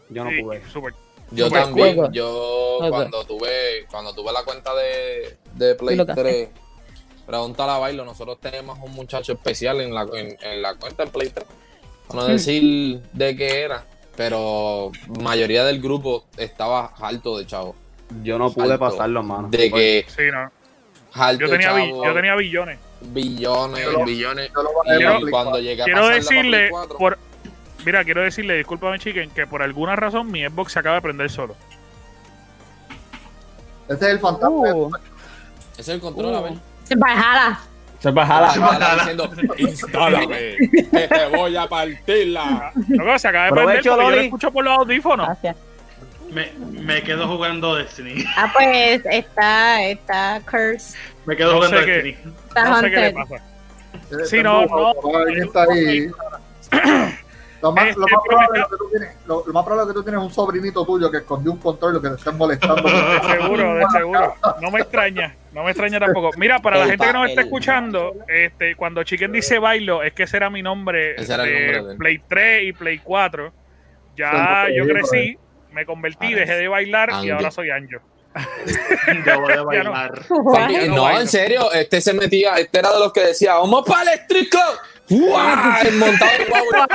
[0.08, 0.62] Yo no Sí, pude.
[0.70, 0.94] súper.
[1.32, 2.12] Yo Super también, juego.
[2.12, 6.48] yo cuando tuve, cuando tuve la cuenta de, de Play Y lo que 3,
[7.26, 11.10] pregúntale a Bailo, nosotros tenemos un muchacho especial en la, en, en la cuenta de
[11.10, 11.46] Play 3.
[12.06, 12.30] Para no Mm.
[12.30, 13.84] decir de qué era,
[14.16, 17.74] pero mayoría del grupo estaba alto de chavo.
[18.22, 18.78] Yo no pude Alto.
[18.78, 19.48] pasarlo, mano.
[19.48, 20.48] De que Sí, no.
[21.38, 22.78] Yo tenía, chavo, yo tenía billones.
[23.00, 24.50] billones, Yo lo- billones.
[24.54, 24.70] Yo lo
[25.28, 25.58] Y cuando 4.
[25.60, 27.18] llegué a Quiero Play decirle, 4, por,
[27.84, 31.30] mira, quiero decirle, discúlpame, chicken, que por alguna razón mi Xbox se acaba de prender
[31.30, 31.54] solo.
[33.88, 34.56] Ese es el fantasma.
[34.74, 34.90] Uh,
[35.72, 36.52] ese es el control, a ver.
[36.96, 37.60] Bajala.
[38.00, 38.48] Se bajala.
[38.52, 42.72] Estaba diciendo, instálame, que te voy a partirla.
[42.88, 45.26] Luego se acaba de prender yo lo escucho por los audífonos.
[45.26, 45.56] gracias.
[46.30, 48.24] Me, me quedo jugando Destiny.
[48.36, 50.96] Ah, pues está, está Curse.
[51.24, 51.92] Me quedo No jugando sé qué.
[51.92, 52.32] Destiny.
[52.48, 53.42] Está No sé qué le pasa.
[54.26, 54.92] Sí, no, no.
[55.28, 56.08] está ahí.
[57.62, 59.88] Lo más, Este, lo, más pero probable que tú tienes, lo, lo más probable es
[59.88, 62.82] que tú tienes un sobrinito tuyo que escondió un control y que te estén molestando.
[62.82, 64.34] De seguro, de seguro.
[64.60, 66.30] No me extraña, no me extraña tampoco.
[66.36, 70.24] Mira, para la gente que nos está escuchando, este, cuando Chicken dice bailo, es que
[70.24, 71.98] ese era mi nombre Ese era el de nombre de.
[71.98, 73.52] Play 3 y Play 4.
[74.16, 75.38] Ya yo crecí,
[75.76, 77.98] me convertí, dejé de bailar y ahora soy Anjo.
[79.24, 79.92] Debo de Ya no.
[79.92, 80.22] bailar.
[80.88, 84.20] No en serio, este se metía, este era de los que decía, vamos para el.
[85.98, 86.32] Montado
[86.72, 86.88] la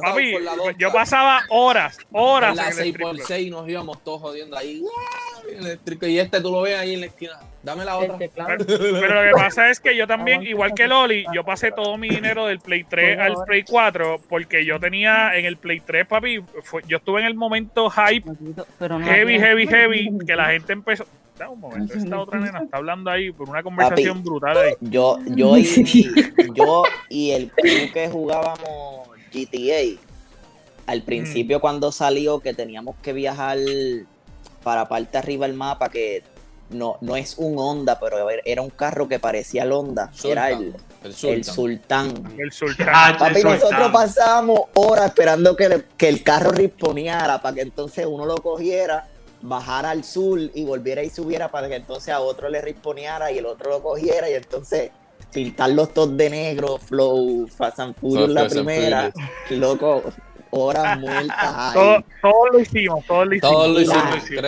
[0.00, 3.16] Papi, la yo pasaba horas, horas la en club.
[3.16, 4.82] 6x6 nos íbamos todos jodiendo ahí.
[6.02, 7.32] Y este tú lo ves ahí en la esquina.
[7.62, 8.14] Dame la otra.
[8.14, 8.64] Este, claro.
[8.66, 12.08] Pero lo que pasa es que yo también, igual que Loli, yo pasé todo mi
[12.08, 16.40] dinero del Play 3 al Play 4 porque yo tenía en el Play 3, papi,
[16.62, 18.30] fue- yo estuve en el momento hype
[18.78, 21.06] Pero heavy, heavy, heavy, que la gente empezó.
[21.46, 24.72] Un momento, esta otra nena está hablando ahí por una conversación brutal ahí.
[24.80, 25.64] Yo, yo y,
[26.54, 27.52] yo y el
[27.92, 30.00] que jugábamos GTA,
[30.86, 33.58] al principio cuando salió que teníamos que viajar
[34.62, 36.22] para parte arriba del mapa, que
[36.70, 40.74] no, no es un Honda, pero era un carro que parecía el Honda, era el,
[41.02, 41.44] El.
[41.44, 42.12] Sultán.
[42.38, 42.88] El sultán.
[42.92, 43.92] Ah, Papi, el nosotros Sultán.
[43.92, 49.08] pasábamos horas esperando que, le- que el carro risponeara para que entonces uno lo cogiera,
[49.40, 53.38] bajara al sur y volviera y subiera para que entonces a otro le risponeara y
[53.38, 54.90] el otro lo cogiera y entonces
[55.32, 59.12] pintarlos todos de negro, flow, Fast and Furious la primera,
[59.50, 60.02] loco,
[60.50, 61.74] horas muertas ahí.
[61.74, 63.52] Todo- Todos lo hicimos, todos lo hicimos.
[63.54, 64.40] Todos lo Y la- hicimos, creo.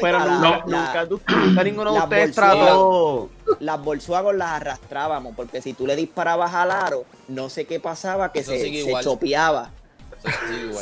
[0.00, 3.28] pero la- nunca, la- nunca, nunca ninguno de ustedes trató.
[3.60, 8.32] las Volkswagen las arrastrábamos, porque si tú le disparabas al aro, no sé qué pasaba,
[8.32, 9.70] que Eso se, se chopeaba.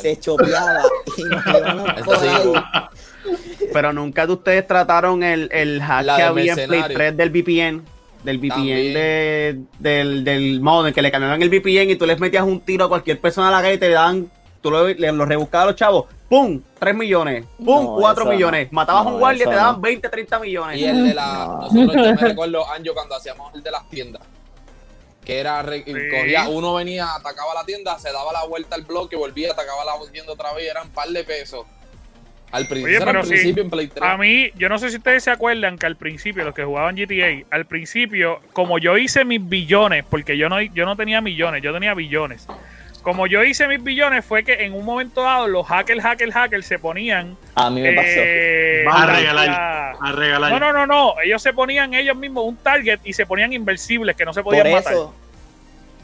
[0.01, 0.81] Se chopeaba.
[3.73, 6.97] Pero nunca de ustedes trataron el, el hack que había en Play mercenario.
[6.97, 7.83] 3 del VPN.
[8.23, 12.43] Del VPN de, del, del modem, que le cambiaban el VPN y tú les metías
[12.43, 14.29] un tiro a cualquier persona a la calle y te daban,
[14.61, 16.59] tú lo, le- lo rebuscabas a los chavos, ¡pum!
[16.79, 17.85] 3 millones, ¡pum!
[17.85, 18.35] No, 4 eso no.
[18.35, 18.67] millones.
[18.73, 19.81] Matabas a No, un guardia y te daban no.
[19.81, 20.77] 20, 30 millones.
[20.79, 21.45] Y el de la.
[21.45, 21.61] No.
[21.71, 24.21] Nosotros yo me recuerdo, Anjo, cuando hacíamos el de las tiendas.
[25.29, 25.63] Que era.
[25.63, 29.93] cogía, uno venía, atacaba la tienda, se daba la vuelta al bloque, volvía, atacaba la
[30.11, 31.67] tienda otra vez eran un par de pesos.
[32.51, 34.01] Al principio, Oye, al sí, principio en Play 3.
[34.01, 36.95] A mí, yo no sé si ustedes se acuerdan que al principio, los que jugaban
[36.95, 41.61] GTA, al principio, como yo hice mis billones, porque yo no, yo no tenía millones,
[41.61, 42.47] yo tenía billones.
[43.01, 46.65] Como yo hice mis billones, fue que en un momento dado los hackers, hackers, hackers
[46.65, 47.37] se ponían.
[47.55, 48.07] A mí me pasó.
[48.09, 49.47] eh, A la- regalar.
[49.47, 50.51] la- A regalar.
[50.51, 51.13] No, no, no, no.
[51.23, 54.53] Ellos se ponían ellos mismos un target y se ponían invencibles que no se Por
[54.55, 54.93] podían matar.
[54.93, 55.15] eso,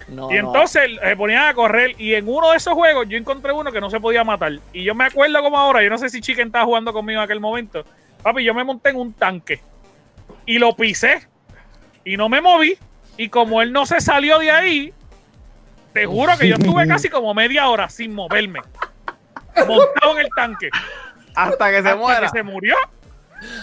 [0.08, 0.48] No, Y no.
[0.48, 3.82] entonces se ponían a correr y en uno de esos juegos yo encontré uno que
[3.82, 4.54] no se podía matar.
[4.72, 7.24] Y yo me acuerdo como ahora, yo no sé si Chicken estaba jugando conmigo en
[7.26, 7.84] aquel momento.
[8.22, 9.60] Papi, yo me monté en un tanque
[10.46, 11.28] y lo pisé
[12.06, 12.78] y no me moví.
[13.18, 14.94] Y como él no se salió de ahí,
[15.96, 18.60] te juro que yo estuve casi como media hora sin moverme.
[19.66, 20.70] Montado en el tanque.
[21.34, 22.22] Hasta que se hasta muera.
[22.22, 22.76] que se murió.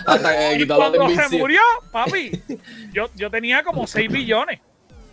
[0.07, 1.61] Hasta que Y cuando se murió,
[1.93, 2.43] papi,
[2.91, 4.61] yo, yo tenía como 6 billones.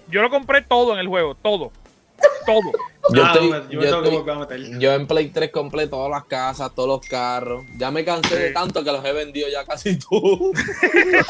[0.07, 1.73] Yo lo compré todo en el juego, todo.
[2.45, 2.71] Todo.
[3.11, 4.01] Yo, Ah, estoy, yo yo,
[4.43, 7.63] estoy- en Play 3 compré todas las casas, todos los carros.
[7.77, 10.39] Ya me cansé de tanto que los he vendido ya casi todos.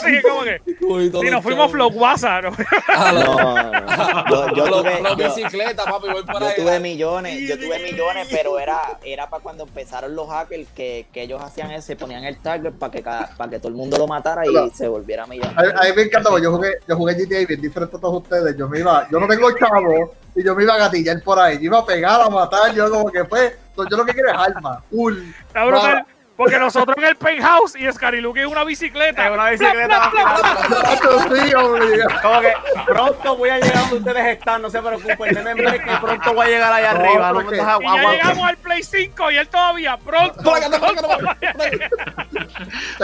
[0.04, 0.62] Sí, como que.
[1.22, 2.46] Si nos fuimos Flow WhatsApp.
[2.46, 2.52] ¿no?
[2.90, 4.30] Ah, No, no, no.
[4.50, 6.56] Yo, yo los, tuve, los yo- bicicletas, papi, voy para yo allá.
[6.56, 11.24] tuve millones, yo tuve millones, pero era, era para cuando empezaron los hackers que, que
[11.24, 13.98] ellos hacían eso, se ponían el target para que, cada- para que todo el mundo
[13.98, 15.72] lo matara y se volviera A, millonario.
[15.80, 18.58] a mí me encanta, porque yo jugué, yo jugué GTA bien diferente a todos ustedes.
[18.58, 21.59] Yo me iba, yo no tengo chavo y yo me iba a gatillar por ahí.
[21.60, 23.58] Yo iba a pegar, a matar, yo como que fue.
[23.90, 25.18] Yo lo que quiero es alma, full.
[25.48, 29.28] Está brutal, Porque nosotros en el penthouse y Scariluki es una bicicleta.
[29.28, 30.12] Es una bicicleta.
[32.22, 32.54] Como que
[32.86, 36.50] pronto voy a llegar donde ustedes están, no se preopen, denme que pronto voy a
[36.50, 37.32] llegar allá No, arriba.
[37.32, 40.44] No me Y ya llegamos al Play 5 y él todavía pronto.
[40.44, 41.18] Pronto.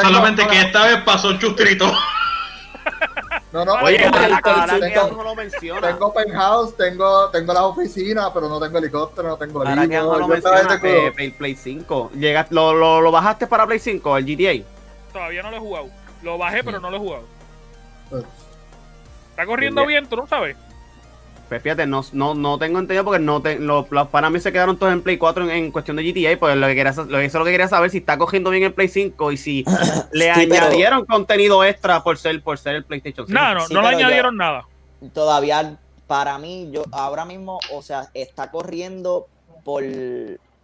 [0.02, 1.92] Solamente que esta vez pasó chustrito.
[3.52, 4.42] No, no, Oye, tengo, ahora
[4.80, 5.88] que tengo, no lo menciona.
[5.88, 10.04] tengo penthouse, tengo, tengo las oficinas, pero no tengo helicóptero, no tengo Ahora que libro.
[10.04, 12.12] no lo menciona, eh, Play, Play 5.
[12.16, 14.66] Llegas, lo, lo, ¿Lo bajaste para Play 5, el GTA?
[15.14, 15.88] Todavía no lo he jugado.
[16.22, 17.24] Lo bajé, pero no lo he jugado.
[18.10, 18.26] culo.
[19.30, 20.58] Está corriendo bien, tú no sabes.
[21.48, 24.52] Pues fíjate, no, no, no tengo entendido porque no te, los, los para mí se
[24.52, 27.20] quedaron todos en Play 4 en, en cuestión de GTA, pues lo que quería, lo,
[27.20, 29.64] eso es lo que quería saber si está cogiendo bien el Play 5 y si
[30.12, 33.40] le Sí, pero- añadieron contenido extra por ser, por ser el PlayStation 5.
[33.40, 34.66] No, no, Sí, no le yo- añadieron nada.
[35.14, 35.78] Todavía,
[36.08, 39.28] para mí, yo ahora mismo, o sea, está corriendo
[39.64, 39.84] por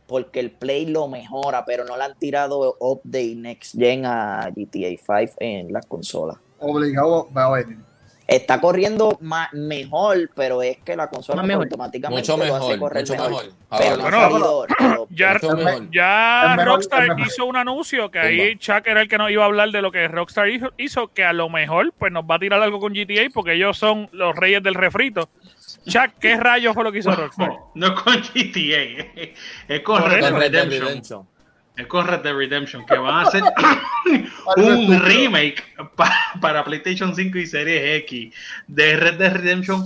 [0.07, 4.89] porque el Play lo mejora, pero no le han tirado update next gen a GTA
[4.97, 6.37] 5 en las consolas.
[6.59, 7.77] Obligado va a venir.
[8.31, 11.65] Está corriendo ma- mejor, pero es que la consola Más mejor.
[11.65, 13.29] automáticamente Mucho lo hace mejor, correr mucho mejor.
[13.29, 13.45] mejor.
[13.77, 16.65] Pero no Bueno, salido Ya, mejor.
[16.65, 19.81] Rockstar hizo un anuncio que ahí Chuck era el que nos iba a hablar de
[19.81, 22.79] lo que Rockstar hizo, hizo, que a lo mejor pues nos va a tirar algo
[22.79, 25.29] con GTA porque ellos son los reyes del refrito.
[25.87, 27.51] Chuck, ¿qué rayos fue lo que hizo Rockstar?
[27.75, 29.27] No, con GTA,
[29.67, 30.25] es con Red eso.
[30.31, 30.87] Dead Red Dead Redemption.
[30.87, 31.27] Redemption.
[31.81, 33.43] Es con Red Dead Redemption, que van a hacer
[34.57, 35.63] un remake
[35.95, 38.33] pa- para PlayStation 5 y Series X
[38.67, 39.85] de Red Dead Redemption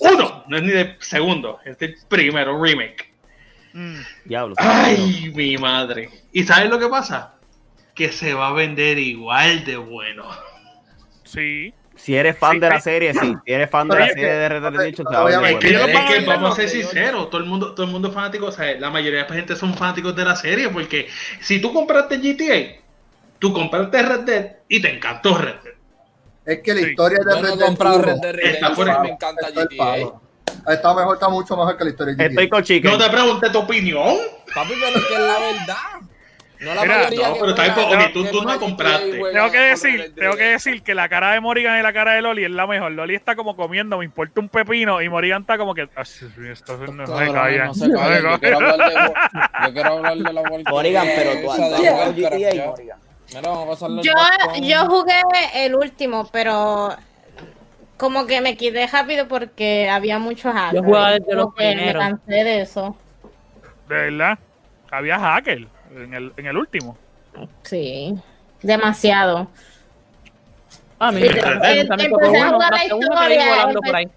[0.00, 3.12] 1, no es ni de segundo, es el primero remake.
[3.72, 3.96] Mm.
[4.24, 4.54] Diablo.
[4.58, 6.10] Ay, mi madre.
[6.32, 7.34] ¿Y sabes lo que pasa?
[7.94, 10.28] Que se va a vender igual de bueno.
[11.24, 11.72] Sí.
[11.96, 13.34] Si eres fan Sí, de la serie, sí.
[13.46, 15.54] Si eres fan de la serie de Red Dead Redemption, te va a obviamente.
[15.54, 17.46] volver Es que, ellos es van a que vender vamos a ser sinceros, todo el
[17.46, 20.14] mundo, todo el mundo es fanático, o sea, la mayoría de la gente son fanáticos
[20.16, 21.08] de la serie, porque
[21.40, 22.80] si tú compraste GTA,
[23.38, 25.74] tú compraste Red Dead y te encantó Red Dead.
[26.46, 26.86] Es que la Sí.
[26.90, 29.76] historia de Yo Red Dead comprado 1 Red Dead Redemption, me encanta está GTA.
[29.78, 30.20] palo.
[30.68, 32.42] Está mejor, está mucho mejor que la historia de GTA.
[32.42, 32.90] Estoy con.
[32.92, 34.16] No te pregunté tu opinión.
[34.54, 36.13] Papi, pero es que es la verdad.
[36.64, 39.10] No la Mira, mayoría no, que pero está bien, juega- ok, tú- tú no compraste.
[39.32, 42.22] Tengo que decir, tengo que decir que la cara de Morrigan y la cara de
[42.22, 42.92] Loli es la mejor.
[42.92, 45.88] Loli está como comiendo, me importa un pepino, y Morrigan está como que.
[45.96, 47.64] "Ah, esto no se calla.
[47.66, 50.70] no se calla, yo quiero yo quiero hablar de la vuelta.
[50.70, 51.48] Morrigan, pero tú
[54.02, 54.12] Yo,
[54.62, 55.20] yo jugué
[55.54, 56.94] el último, pero
[57.96, 60.74] como que me quité rápido porque había muchos hackers.
[60.74, 62.02] Yo jugaba desde los que Me primeros.
[62.02, 62.96] cansé de eso.
[63.88, 64.38] De verdad.
[64.90, 65.66] Había hacker
[66.02, 66.96] en el, en el último.
[67.62, 68.14] Sí,
[68.62, 69.48] demasiado.
[70.98, 71.44] A mí Sí, tocó
[71.98, 74.08] empecé a jugar la historia, volando empe- por ahí.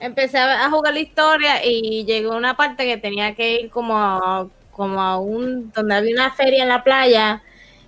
[0.00, 4.46] Empecé a jugar la historia y llegó una parte que tenía que ir como a,
[4.70, 7.42] como a un donde había una feria en la playa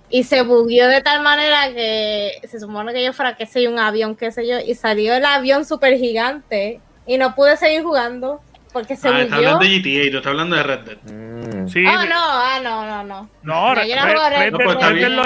[0.09, 3.79] y se bugueó de tal manera que se supone que yo fuera que sé un
[3.79, 8.41] avión, qué sé yo, y salió el avión súper gigante y no pude seguir jugando
[8.71, 10.97] porque se Ah, está hablando de GTA, tú estás hablando de Red Dead.
[11.03, 11.67] Mm.
[11.69, 11.85] Sí.
[11.85, 13.29] Oh, no, ah, no, no, no.
[13.43, 15.15] No, Red, no Red- Red Dead- No, pues, está Red Dead bien.
[15.15, 15.23] lo-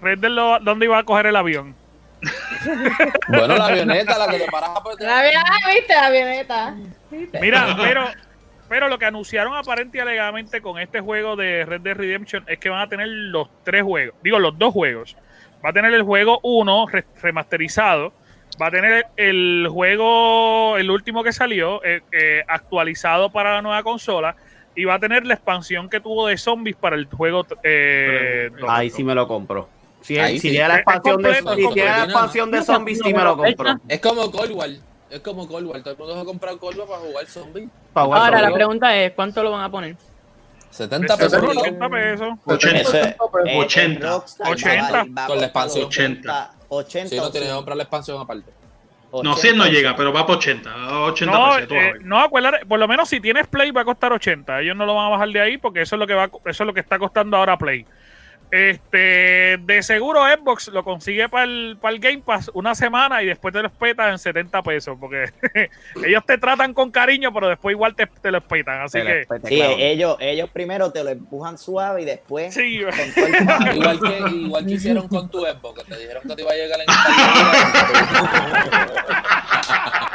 [0.00, 1.74] Red Dead lo- ¿Dónde iba a coger el avión?
[3.28, 6.74] Bueno, la avioneta, la que te paras por La avión- ah, viste la avioneta.
[7.40, 8.08] Mira, pero,
[8.68, 12.58] pero lo que anunciaron aparente y alegadamente con este juego de Red Dead Redemption es
[12.58, 15.16] que van a tener los tres juegos, digo los dos juegos.
[15.64, 16.86] Va a tener el juego 1
[17.22, 18.12] remasterizado,
[18.60, 23.82] va a tener el juego, el último que salió, eh, eh, actualizado para la nueva
[23.82, 24.36] consola,
[24.74, 27.46] y va a tener la expansión que tuvo de zombies para el juego.
[27.62, 28.50] Eh.
[28.68, 29.68] Ahí sí me lo compro.
[30.00, 30.56] Si, Ahí si sí.
[30.56, 33.76] la expansión de, completo, si la expansión de zombies, sí me lo compro.
[33.88, 34.70] Es como Cold War.
[35.10, 35.82] Es como Cold War.
[35.82, 37.68] Todo el mundo se ha comprado Cold War para jugar zombie.
[37.92, 39.96] Pa' jugar Ahora, la pregunta es, ¿cuánto lo van a poner?
[40.70, 41.32] 70 pesos.
[41.32, 41.60] Seguro, ¿no?
[41.60, 42.28] 80 pesos.
[42.44, 42.78] 80.
[42.80, 43.18] Eso es- Pesos.
[43.46, 44.06] eh, 80.
[44.06, 44.92] en Rockstar 80.
[44.92, 45.84] va- va Con la expansión.
[45.86, 46.50] 80.
[46.68, 47.56] 80 Si no tienes que 100.
[47.56, 48.50] comprar la expansión aparte.
[49.22, 50.70] No, 100 no llega, pero va por 80.
[51.04, 51.72] 80 No, pesos.
[51.72, 54.60] eh, no, acuérdate, por lo menos si tienes Play va a costar 80.
[54.60, 56.62] Ellos no lo van a bajar de ahí porque eso es lo que va, eso
[56.62, 57.86] es lo que está costando ahora Play.
[58.50, 63.26] Este, de seguro Xbox lo consigue para el, para el Game Pass una semana y
[63.26, 65.26] después te lo espetan en 70 pesos porque
[66.06, 68.80] ellos te tratan con cariño, pero después igual te, te lo espetan.
[68.80, 69.74] Así que, Sí, claro.
[69.78, 73.72] ellos, ellos primero te lo empujan suave y después sí, con todo el palo.
[73.74, 76.54] Igual que, igual que hicieron con tu Xbox, que te dijeron que te iba a
[76.54, 76.86] llegar en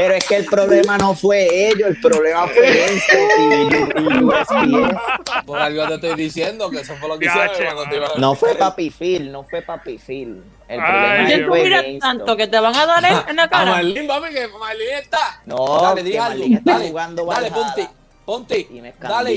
[0.00, 5.44] Pero es que el problema no fue ellos, el problema fue Xbox y, y USPS.
[5.44, 8.18] Por algo te estoy diciendo que eso fue lo que hicieron cuando te iba a-
[8.18, 10.42] No fue Papi Phil, no fue Papi Phil.
[10.68, 12.00] El Ay, problema Dios ¿Quién tú fue GameStop.
[12.00, 13.70] tanto que te van a dar en- la A cara?
[13.72, 15.42] Marlene, papi, que Marlene está.
[15.44, 16.44] No, dale, que di algo.
[16.44, 17.88] Está Dale, jugando dale, ponte.
[18.24, 18.66] Ponte.
[18.70, 19.34] Y me Dale.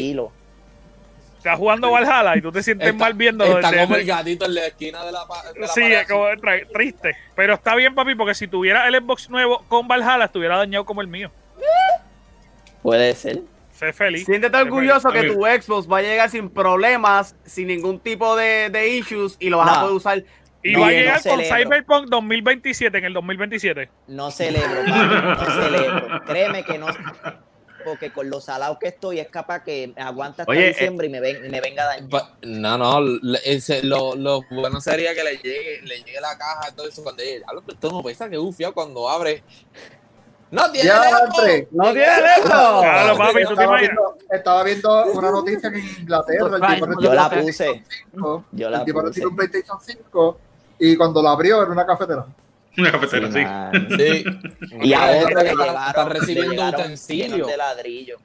[1.44, 4.46] Estás jugando Valhalla y tú te sientes Está- mal viendo Está desde- como el gatito
[4.46, 7.16] en la esquina de la, de la Sí, es como tra- triste.
[7.36, 11.02] Pero está bien, papi, porque si tuviera el Xbox nuevo con Valhalla, estuviera dañado como
[11.02, 11.32] el mío.
[12.82, 13.42] Puede ser.
[13.74, 14.26] Sé feliz.
[14.26, 18.90] Siéntete orgulloso que tu Xbox va a llegar sin problemas, sin ningún tipo de, de
[18.90, 20.24] issues y lo vas a poder usar.
[20.62, 21.40] Y No, va a no llegar con.
[21.42, 23.90] Cyberpunk 2027 en el 2027.
[24.08, 26.22] No celebro, papi, no celebro.
[26.26, 26.88] Créeme que no.
[27.84, 31.20] Porque con los salados que estoy es capaz que aguanta hasta Oye, diciembre y me,
[31.20, 31.86] ven, me venga.
[32.10, 33.00] Pa- No, no,
[33.44, 37.04] ese- lo, lo bueno sería que le llegue, le llegue la caja y todo eso
[37.04, 37.40] cuando llegue.
[37.40, 39.44] Diablo, pero esto no pesa que bufiado cuando abre.
[40.52, 40.92] ¡No tiene!
[40.92, 41.68] Andre.
[41.72, 42.06] ¡No tiene
[42.38, 42.44] eso!
[42.48, 43.80] Claro, papi, tú te Estaba imaginas.
[43.80, 47.64] viendo, estaba viendo una noticia que en Inglaterra el tipo Yo la recibió un puse.
[47.66, 49.26] PlayStation 5, Yo la el tipo puse.
[49.26, 50.38] un PlayStation 5
[50.80, 52.26] y cuando la abrió era una cafetera.
[52.78, 53.40] Una cafetera, sí.
[53.44, 53.88] man.
[53.98, 54.24] Sí.
[54.82, 57.48] Y a otro le Está- llegaron, está le recibiendo utensilios.
[57.48, 58.18] de ladrillo.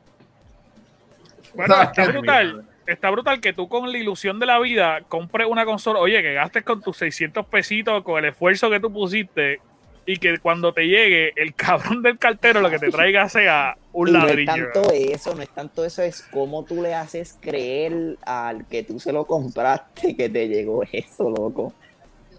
[1.55, 2.65] Bueno, está brutal.
[2.87, 6.33] Está brutal que tú con la ilusión de la vida compres una consola, oye, que
[6.33, 9.61] gastes con tus 600 pesitos, con el esfuerzo que tú pusiste,
[10.07, 14.09] y que cuando te llegue el cabrón del cartero lo que te traiga sea un
[14.09, 14.53] Y no es ladrillo.
[14.73, 18.99] tanto eso, no es tanto eso, es cómo tú le haces creer al que tú
[18.99, 21.75] se lo compraste que te llegó eso, loco.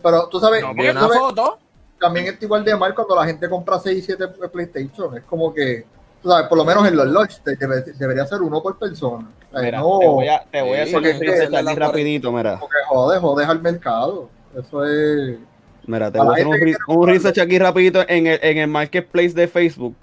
[0.02, 1.60] Pero tú sabes, No, Vi una sabes, foto.
[1.99, 5.17] También está igual de mal cuando la gente compra 6 y 7 PlayStation.
[5.17, 5.85] Es como que,
[6.21, 9.27] tú sabes, por lo menos en los launch te- debe- debería ser uno por persona.
[9.49, 12.59] O sea, Mira, no, te voy a, te voy a Sí, hacer aquí rapidito, mira.
[12.59, 14.29] porque jode, jodes al mercado.
[14.57, 15.38] Eso es.
[15.85, 19.29] Mira, te voy a hacer un, un research aquí rapidito en el, en el marketplace
[19.33, 19.95] de Facebook.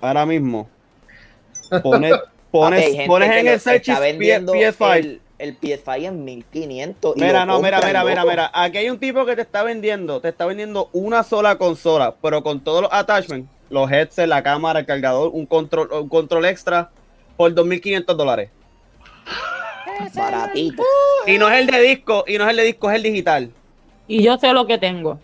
[0.00, 0.68] Ahora mismo.
[1.82, 4.96] Pones, Papi, pones, pones en el search está vendiendo PS5.
[4.96, 7.16] El, el PS5 en 1500.
[7.16, 8.50] y Mira, no, mira, mira, mira, mira.
[8.52, 12.42] Aquí hay un tipo que te está vendiendo, te está vendiendo una sola consola, pero
[12.42, 16.90] con todos los attachments, los headsets, la cámara, el cargador, un control, un control extra
[17.36, 18.50] por 2.500 dólares.
[20.14, 20.82] Baratito.
[21.26, 23.50] Y no es el de disco, y no es el de disco, es el digital.
[24.06, 25.20] Y yo sé lo que tengo.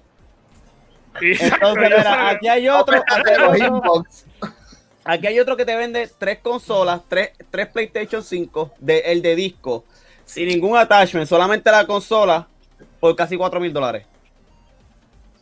[1.20, 4.26] Entonces, mira, aquí hay otro, aquí hay otro, inbox.
[5.04, 9.36] aquí hay otro que te vende tres consolas, tres, tres PlayStation 5, de, el de
[9.36, 9.84] disco,
[10.24, 12.46] sin ningún attachment, solamente la consola,
[13.00, 14.06] por casi 4 mil dólares.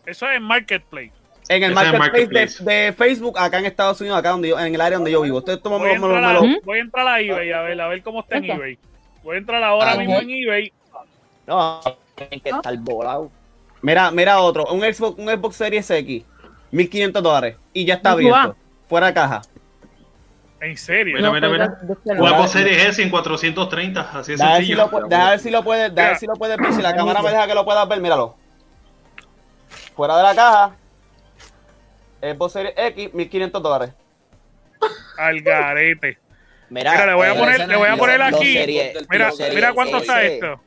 [0.06, 1.12] Eso es Marketplace.
[1.48, 2.64] En el marketplace, Marketplace.
[2.64, 5.20] De, de Facebook, acá en Estados Unidos, acá donde yo, en el área donde yo
[5.22, 5.40] vivo.
[5.40, 5.50] Voy
[5.90, 8.36] a, entrar a, lo- voy a entrar a eBay a ver, a ver cómo está
[8.36, 8.78] en eBay.
[9.22, 10.72] Voy a entrar ahora Ah, mismo en eBay.
[11.46, 11.80] No,
[12.14, 13.30] tienen que estar volados.
[13.82, 16.24] Mira, mira otro, un Xbox, un Xbox Series X,
[16.70, 18.56] 1500 dólares y ya está abierto,
[18.88, 19.42] fuera de caja.
[20.62, 21.16] En serio.
[21.16, 21.78] Mira, mira, mira.
[22.04, 22.46] Mira.
[22.48, 24.76] Series S en 430, así de Deja ver, si sencillo.
[24.76, 27.20] lo, pu- deja ver si lo puedes, ver si lo puedes ver, si la cámara
[27.20, 28.36] me deja que lo puedas ver, míralo.
[29.96, 30.76] Fuera de la caja,
[32.20, 33.94] Xbox Series X, 1500 dólares.
[35.18, 36.18] Al garete.
[36.70, 38.58] Mira, Mira, le voy a poner- le voy a poner aquí.
[39.10, 40.60] Mira, mira cuánto está esto.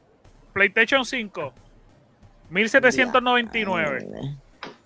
[0.54, 1.54] PlayStation 5.
[2.50, 4.08] 1799.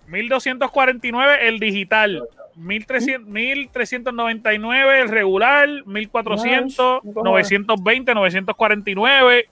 [0.06, 2.22] 1249 el digital.
[2.60, 5.68] 1300, 1399 el regular.
[5.86, 9.48] 1400, 920, 949.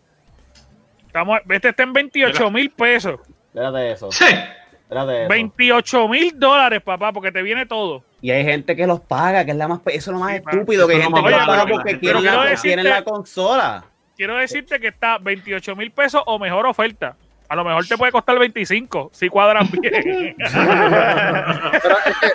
[1.07, 3.21] Estamos, este está en 28 mil pesos.
[3.49, 4.25] Espérate eso, Sí.
[4.27, 5.29] espérate eso.
[5.29, 8.05] 28 mil dólares, papá, porque te viene todo.
[8.21, 10.43] Y hay gente que los paga, que es la más, eso es lo más Sí,
[10.47, 13.85] estúpido, que hay gente que los paga porque quieren, quiero la, decirte- quieren la consola.
[14.17, 17.17] Quiero decirte que está 28 mil pesos o mejor oferta.
[17.51, 20.37] A lo mejor te puede costar 25 si cuadran bien.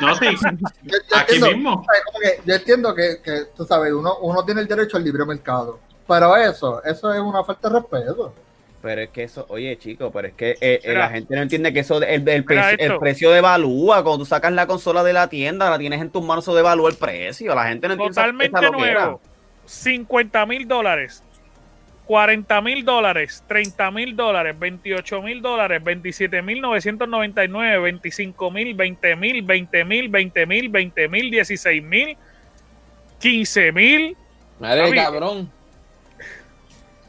[0.01, 0.25] No, sí.
[0.83, 1.85] Yo, yo Aquí entiendo, mismo.
[2.21, 5.79] que yo entiendo que, que, tú sabes, uno, uno tiene el derecho al libre mercado.
[6.07, 8.33] Pero eso, eso es una falta de respeto.
[8.81, 11.71] Pero es que eso, oye, chico, pero es que eh, eh, la gente no entiende
[11.71, 14.03] que eso, el, el, pre- el precio devalúa.
[14.03, 16.89] Cuando tú sacas la consola de la tienda, la tienes en tus manos, eso devalúa
[16.89, 17.55] el precio.
[17.55, 19.01] La gente no entiende esa- Totalmente esa loquera.
[19.05, 19.21] nuevo.
[19.65, 21.23] 50 mil dólares.
[22.05, 29.15] 40 mil dólares, 30 mil dólares, 28 mil dólares, 27 mil 999, 25 mil, 20
[29.15, 32.17] mil, 20 mil, 20 mil, 20 mil, 16 mil,
[33.19, 34.17] 15 mil,
[34.59, 35.51] Madre Papi, cabrón.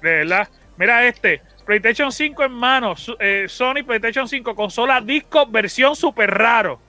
[0.01, 0.49] de verdad.
[0.76, 6.80] Mira este, PlayStation 5 en mano, eh, Sony PlayStation 5, consola disco, versión super raro.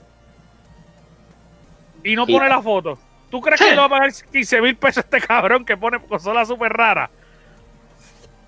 [2.04, 3.00] Y no pone la foto.
[3.32, 6.00] ¿Tú crees que le va a pagar 15 mil pesos a este cabrón que pone
[6.00, 7.10] consola super rara?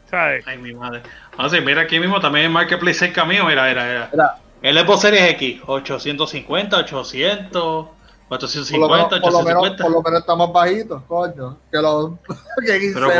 [0.09, 0.45] ¿Sabes?
[0.47, 1.01] Ay, mi madre.
[1.37, 4.09] Ah, sí, mira aquí mismo también el Marketplace cerca mío, mira, mira, mira.
[4.11, 4.37] Mira.
[4.61, 9.83] El Xbox Series X, 850, 800, Por lo, 450, menos, por, lo menos, 850.
[9.83, 11.57] por lo menos está más bajito, coño.
[11.71, 12.11] Que los
[12.65, 13.11] que 15 Pero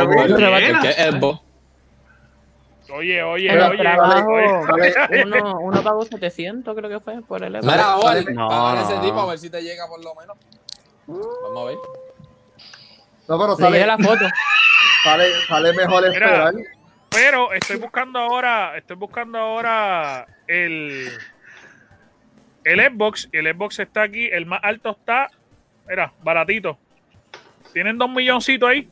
[0.56, 1.40] es Xbox.
[2.90, 3.78] Oye, oye, En el oye.
[3.78, 4.94] trabajo, oye.
[5.26, 8.80] uno, uno pagó 700, creo que fue, por el Mira, Joel, No, no.
[8.80, 10.36] ese tipo a ver si te llega por lo menos.
[11.06, 11.76] Vamos a ver.
[13.28, 14.24] No, pero sale, la foto.
[15.04, 16.50] sale, sale mejor Mira.
[17.10, 21.08] Pero estoy buscando ahora, estoy buscando ahora el
[22.64, 25.28] el Xbox y el Xbox está aquí, el más alto está,
[25.88, 26.78] mira, baratito.
[27.72, 28.88] Tienen dos milloncitos ahí.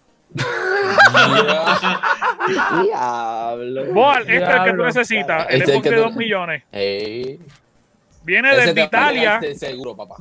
[2.82, 3.84] Diablo.
[3.92, 6.62] Boal, este es el que tú necesitas, el Este Xbox de tú- dos millones.
[6.72, 10.16] Viene Ese desde Italia, seguro, papá.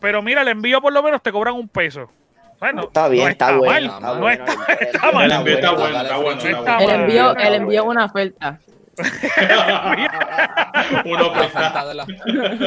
[0.00, 2.10] pero mira, el envío por lo menos te cobran un peso.
[2.58, 3.72] Bueno, Está bien, no está, está bueno.
[3.72, 5.24] mal, está no bueno, está- está mal.
[5.24, 6.40] El envío está bueno, está bueno.
[6.80, 8.58] El envío, el envío es una oferta.
[11.04, 11.32] Uno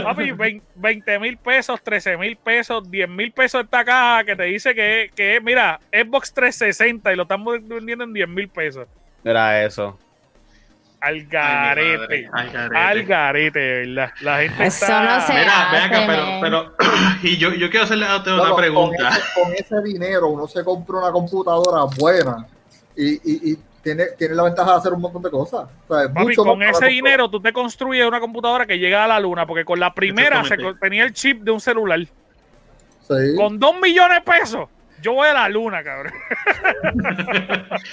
[0.03, 0.31] Papi,
[0.75, 5.11] 20 mil pesos, 13 mil pesos, 10 mil pesos esta caja que te dice que,
[5.15, 8.87] que es, mira, Xbox 360 y lo están vendiendo en 10 mil pesos.
[9.23, 9.97] Era eso.
[11.01, 12.29] Al Ay, garete.
[12.29, 13.59] madre, al garete.
[13.85, 14.11] Verdad.
[14.21, 15.03] La gente Eso está...
[15.19, 16.75] no se- Mira, ven acá, hace, pero, pero,
[17.23, 18.97] y yo, yo quiero hacerle a usted una pregunta.
[19.09, 19.13] Con
[19.53, 22.45] ese, con ese dinero uno se compra una computadora buena
[22.97, 25.69] y, y, y tiene, tiene la ventaja de hacer un montón de cosas.
[25.87, 29.05] O sea, es Papi, mucho con ese dinero tú te construyes una computadora que llega
[29.05, 31.99] a la luna, porque con la primera se tenía el chip de un celular.
[33.07, 33.35] Sí.
[33.37, 34.69] Con 2 millones de pesos,
[35.01, 36.13] yo voy a la luna, cabrón.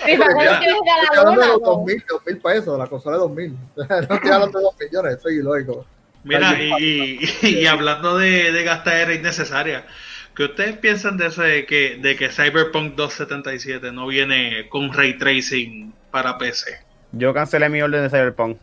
[0.05, 0.53] Sí, ¿para Ya.
[0.53, 1.47] no quieres ir a la luna?
[1.47, 1.67] los po?
[1.77, 3.57] 2 mil, 2 mil pesos, la consola de 2 mil.
[3.77, 5.87] no estoy hablando de 2 millones, eso es ilógico.
[6.25, 9.87] Mira, y, y, y hablando de, de gastadera innecesaria,
[10.35, 15.17] ¿qué ustedes piensan de eso de que, de que Cyberpunk 277 no viene con ray
[15.19, 16.85] tracing para PC?
[17.13, 18.59] Yo cancelé mi orden de Cyberpunk.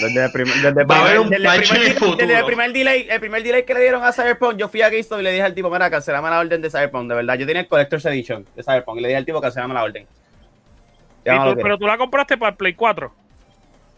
[0.00, 1.94] Desde el primer, desde el Va a primer- haber un desde el primer el delay-
[1.98, 2.16] futuro.
[2.16, 4.88] desde el primer delay, el primer delay que le dieron a Cyberpunk, yo fui a
[4.90, 7.34] GameStop y le dije al tipo, mira, cancelame la orden de Cyberpunk, de verdad.
[7.38, 10.06] Yo tenía el Collector's Edition de Cyberpunk y le dije al tipo, cancelame la orden.
[11.24, 13.12] Tú- pero tú la compraste para el Play 4.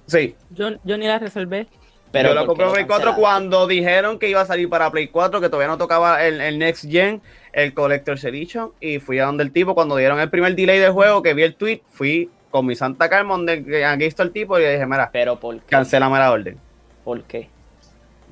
[0.07, 1.67] Sí, Yo, yo ni la resolví.
[2.13, 3.21] Pero yo ¿por compré para Play 4 cancelaste?
[3.21, 6.59] cuando dijeron que iba a salir para Play 4, que todavía no tocaba el, el
[6.59, 7.21] Next Gen,
[7.53, 10.93] el Collector's Edition, y fui a donde el tipo, cuando dieron el primer delay del
[10.93, 14.59] juego, que vi el tweet, fui con mi Santa Carmen, donde aquí está el tipo,
[14.59, 15.67] y le dije, mira, Pero ¿por qué?
[15.67, 16.59] cancelame la orden.
[17.05, 17.51] ¿Por qué?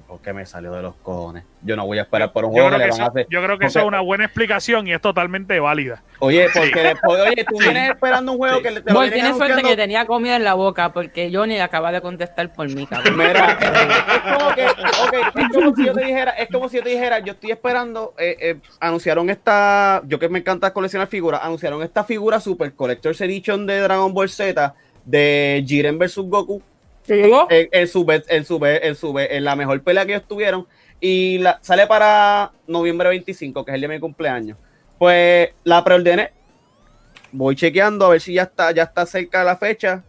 [0.07, 1.45] Porque me salió de los cojones.
[1.63, 3.27] Yo no voy a esperar por un juego que que, le van a eso, hacer.
[3.31, 6.03] yo creo que eso porque- es una buena explicación y es totalmente válida.
[6.19, 8.63] Oye, porque después, oye, tú vienes esperando un juego Sí.
[8.63, 11.59] que le- te Boy, tienes suerte anunciando- que tenía comida en la boca porque Johnny
[11.59, 13.17] acaba de contestar por mí, cabrón.
[13.17, 16.83] Mira, es como que, ok, es como si yo te dijera, es como si yo
[16.83, 21.41] te dijera, yo estoy esperando, eh, eh, anunciaron esta, yo que me encanta coleccionar figuras,
[21.43, 24.75] anunciaron esta figura Super Collector's Edition de Dragon Ball Z
[25.07, 26.63] de Jiren vs Goku
[27.51, 30.29] En, su vez- en su vez- en su vez- en la mejor pelea que ellos
[30.29, 30.67] tuvieron
[31.01, 34.59] y la, sale para noviembre 25, que es el día de mi cumpleaños.
[34.99, 36.33] Pues la preordené.
[37.33, 40.03] Voy chequeando a ver si ya está, ya está cerca de la fecha.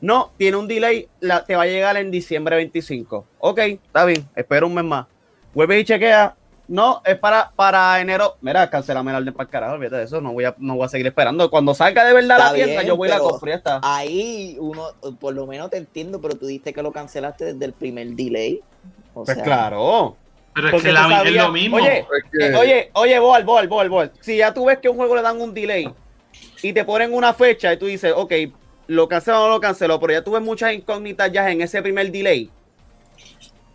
[0.00, 3.24] No, tiene un delay, la, te va a llegar en diciembre 25.
[3.38, 5.06] Ok, está bien, espero un mes más.
[5.54, 6.34] Vuelve y chequea.
[6.68, 8.36] No, es para, para enero.
[8.40, 10.20] Mira, cancelame la orden para el carajo, olvídate de eso.
[10.20, 11.50] No voy a, no voy a seguir esperando.
[11.50, 13.80] Cuando salga de verdad Está la tienda, bien, yo voy y la ya está.
[13.82, 14.86] Ahí uno,
[15.20, 18.60] por lo menos te entiendo, pero tú dijiste que lo cancelaste desde el primer delay.
[19.14, 20.16] O Pues sea, claro.
[20.54, 21.76] Pero es que la, es lo mismo.
[21.76, 24.12] Oye, Porque- Eh, oye, oye, Boal, Boal, Boal, Boal.
[24.20, 25.92] Si ya tú ves que a un juego le dan un delay
[26.62, 28.32] y te ponen una fecha y tú dices, ok,
[28.86, 31.82] lo cancelo o no lo cancelo, pero ya tú ves muchas incógnitas ya en ese
[31.82, 32.50] primer delay.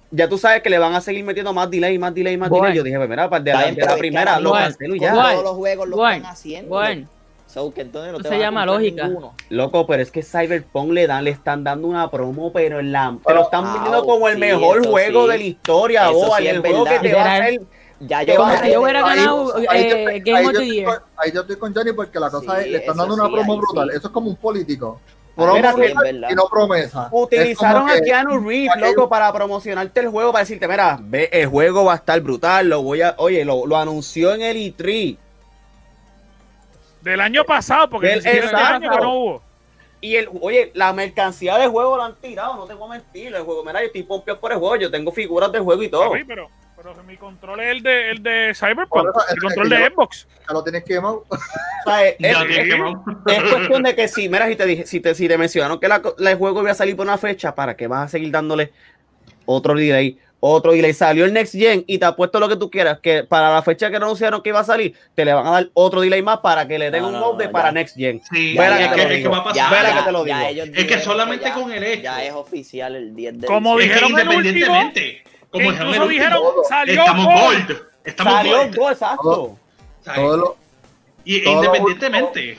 [0.09, 2.73] Ya tú sabes que le van a seguir metiendo más delay, más delay, más delay.
[2.75, 5.11] Yo dije, pues mira, pues de la, de pero primera lo cancelo y ya.
[5.13, 6.69] Todos los juegos lo están haciendo.
[6.69, 7.09] Juan,
[7.45, 9.07] So, que entonces no Eso te se llama lógica.
[9.07, 9.33] ninguno.
[9.49, 13.17] Loco, pero es que Cyberpunk le dan, le están dando una promo, pero en la,
[13.25, 15.31] te lo están Ah, vendiendo como el sí, mejor juego sí.
[15.31, 17.61] de la historia, Eso Boal, sí el juego que te va a hacer.
[18.01, 20.85] Ya yo ser- yo hubiera Ahí- ganado ahí eh, yo- Game of the estoy Year.
[20.87, 23.29] con- Ahí yo estoy con Johnny porque la cosa Sí, es, le están dando una
[23.29, 23.89] promo ahí brutal.
[23.91, 23.97] sí.
[23.97, 24.99] Eso es como un político.
[25.37, 26.29] Sí, Promesa verdad.
[26.31, 27.09] y no promesa.
[27.11, 31.85] Utilizaron a Keanu Reeves, loco, para promocionarte el juego, para decirte, mira, ve, el juego
[31.85, 35.15] va a estar brutal, lo voy a, oye, lo, lo anunció en el E3.
[37.01, 38.57] Del año pasado, porque este exacto.
[38.57, 39.41] año que no hubo.
[40.01, 43.35] Y el, oye, la mercancía del juego lo han tirado, no te voy a mentir,
[43.35, 45.89] el juego, mira, yo estoy pompeado por el juego, yo tengo figuras del juego y
[45.89, 46.09] todo.
[46.09, 46.49] Papi, pero,
[46.93, 50.27] pero mi control es el de, el de Cyberpunk, eso, el que control de Xbox.
[50.47, 51.25] Ya lo tienes quemado.
[51.85, 54.85] O sea, es, Ya es- es- es cuestión de que si, mira, si te dije,
[54.85, 57.17] si te, si te mencionaron que la, la- el juego iba a salir por una
[57.17, 58.71] fecha, ¿para qué vas a seguir dándole
[59.45, 60.17] otro delay?
[60.39, 60.93] Otro delay.
[60.93, 63.89] Salió el Next Gen y te apuesto lo que tú quieras, que para la fecha
[63.89, 66.67] que anunciaron que iba a salir, te le van a dar otro delay más para
[66.67, 67.71] que le den No, un update no, para.
[67.71, 68.21] Next Gen.
[68.31, 69.31] Sí, Verá que te que, lo es que digo.
[69.31, 69.55] va a pasar.
[69.55, 70.49] Ya, Verá ya, que te lo ya digo.
[70.49, 72.03] ellos Es que solamente ya- con el hecho.
[72.03, 76.41] Ya es oficial el 10 de Como que dijeron el último, independientemente, como incluso dijeron,
[76.67, 77.67] salió estamos Gold.
[77.67, 77.81] gold.
[78.03, 79.57] Estamos Salió exacto.
[81.23, 82.57] Y todo independientemente.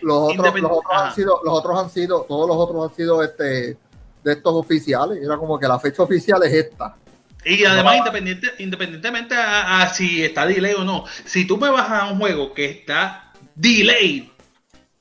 [0.00, 3.76] los otros, los han sido, los otros han sido, todos los otros han sido este
[4.24, 5.18] de estos oficiales.
[5.22, 6.96] Era como que la fecha oficial es esta.
[7.44, 11.90] Y además, independiente, independientemente a, a si está delay o no, si tú me vas
[11.90, 14.32] a un juego que está delay,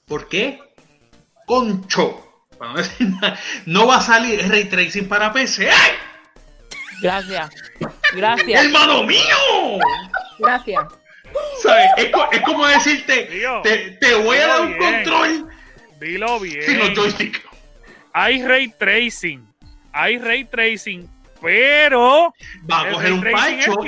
[0.06, 0.60] ¿por qué?
[1.46, 2.24] Concho.
[3.00, 3.34] no
[3.66, 5.70] No va a salir ray tracing para PC.
[5.70, 5.92] ¡Ay!
[7.02, 7.50] Gracias.
[8.14, 8.66] Gracias.
[8.66, 9.20] ¡Hermano mío!
[10.40, 10.84] Gracias.
[11.62, 11.88] ¿Sabes?
[11.98, 14.94] Es, co- es como decirte, Tío, te, te voy a dar un bien.
[15.04, 15.48] control
[16.00, 16.96] Dilo sin los bien.
[16.96, 17.42] joysticks.
[18.14, 19.46] Hay ray tracing.
[19.92, 21.10] Hay ray tracing.
[21.42, 22.34] Pero.
[22.70, 23.30] Va a coger un que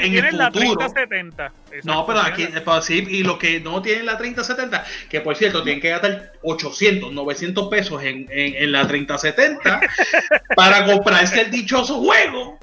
[0.05, 0.75] en el la futuro.
[0.87, 1.51] 3070.
[1.83, 5.63] No, pero aquí, pero sí, y los que no tienen la 3070, que por cierto
[5.63, 9.81] tienen que gastar 800, 900 pesos en, en, en la 3070
[10.55, 12.59] para comprarse el dichoso juego,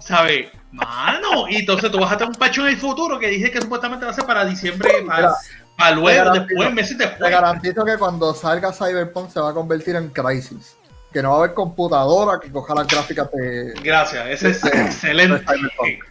[0.00, 0.48] ¿sabes?
[0.72, 3.60] Mano, y entonces tú vas a tener un pacho en el futuro que dice que
[3.60, 7.30] supuestamente va a ser para diciembre, para, luego, después, meses Te después.
[7.30, 10.76] garantizo que cuando salga Cyberpunk se va a convertir en Crisis.
[11.12, 14.68] Que no va a haber computadora que coja las gráficas de, Gracias, ese es de
[14.68, 15.38] excelente.
[15.38, 16.04] Cyberpunk.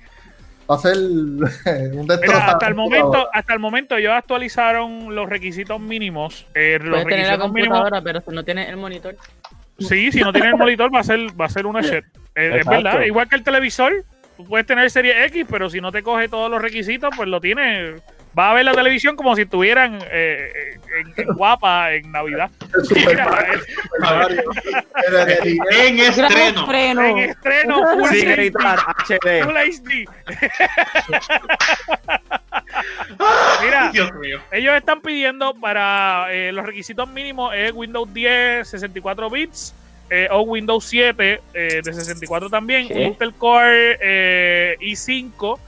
[0.70, 0.98] Va a ser
[1.94, 6.46] un Mira, hasta el momento, hasta el momento ellos actualizaron los requisitos mínimos.
[6.56, 7.78] eh, los Puedes tener la requisitos mínimos.
[7.78, 9.16] computadora, pero si no tienes el monitor.
[9.80, 12.04] Sí, si no tienes el monitor va a ser, va a ser una shit.
[12.36, 14.04] Eh, es verdad, igual que el televisor,
[14.36, 17.40] tú puedes tener serie X, pero si no te coge todos los requisitos, pues lo
[17.42, 18.02] tienes.
[18.38, 22.50] Va a ver la televisión como si estuvieran eh, en, en guapa en Navidad.
[25.10, 26.72] Eh, En estreno.
[27.04, 28.52] en estreno Full HD.
[33.64, 34.40] Mira, Dios mío.
[34.52, 39.74] ellos están pidiendo para eh, los requisitos mínimos es Windows 10 64 bits
[40.10, 42.94] eh, o Windows 7 eh, de 64 también, ¿Qué?
[42.94, 45.60] un Intel Core eh, i5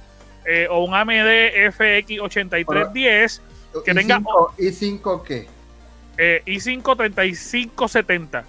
[0.45, 3.41] eh, o un AMD FX 8310
[3.85, 5.47] que tenga- ¿Y5, ¿Y5 qué?
[6.17, 8.43] eh, i5 3570.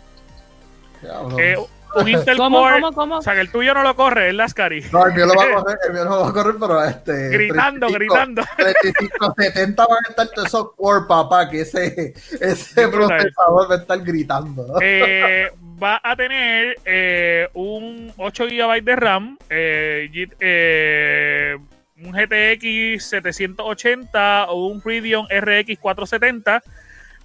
[1.94, 3.16] Un Intel ¿Cómo, Core, cómo, cómo?
[3.18, 4.84] o sea que el tuyo no lo corre, es Lascari.
[4.92, 6.84] No, el mío lo va a correr, el mío no lo va a correr, pero
[6.84, 7.28] este.
[7.30, 8.42] Gritando, 35, gritando.
[8.56, 13.78] 35, 70 van a estar todos esos core, papá, que ese, ese procesador va a
[13.78, 14.78] estar gritando.
[14.80, 15.50] Eh,
[15.82, 21.56] va a tener eh, un 8 GB de RAM, eh, eh,
[21.96, 26.62] un GTX 780 o un Radeon RX 470,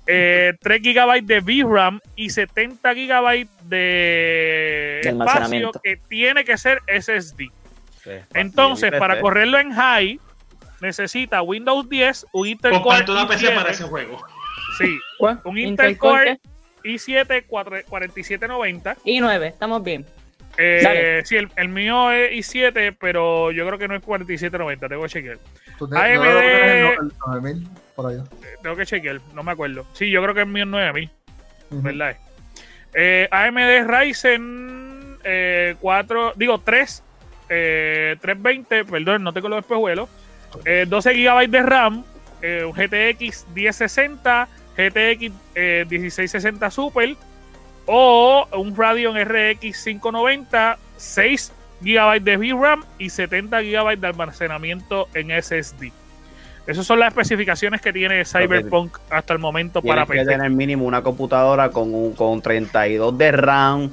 [0.07, 6.81] eh, 3 GB de VRAM y 70 GB de De espacio que tiene que ser
[6.87, 7.49] SSD.
[8.33, 10.19] Entonces, para correrlo en high,
[10.81, 14.23] necesita Windows 10, un Intel Core una PC i7, para ese juego.
[14.77, 15.39] sí, ¿Cuál?
[15.43, 16.39] un Intel Core
[16.83, 20.05] i7 4- 4790 Y 9, estamos bien.
[20.57, 24.87] eh, sí, el, el mío es i7, pero yo creo que no es 4790.
[24.87, 25.37] Tengo que chequear.
[25.81, 26.23] AMD.
[26.23, 28.23] no- el 9000 por allá.
[28.43, 29.85] Eh, Tengo que chequear, no me acuerdo.
[29.93, 31.09] Sí, yo creo que es 9000,
[31.71, 31.81] Ujú.
[31.81, 32.17] ¿verdad?
[32.93, 37.03] Eh, AMD Ryzen eh, 4, digo 3,
[37.49, 40.09] eh, 320, perdón, no tengo los espejuelos.
[40.63, 42.03] Eh, 12 GB de RAM,
[42.41, 47.15] eh, un GTX 1060, GTX eh, 1660 Super
[47.87, 55.29] o un Radeon RX 590, 6 GB de VRAM y 70 GB de almacenamiento en
[55.41, 55.91] SSD.
[56.67, 60.37] Esas son las especificaciones que tiene Cyberpunk hasta el momento para Tienes que PC.
[60.37, 63.91] tener mínimo una computadora con un con 32 de RAM.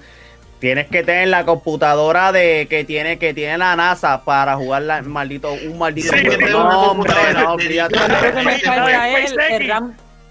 [0.58, 5.02] Tienes que tener la computadora de que tiene que tiene la NASA para jugar la,
[5.02, 6.60] maldito un maldito Sí, juego.
[6.60, 7.96] No, hombre, no, fíjate.
[7.96, 8.08] La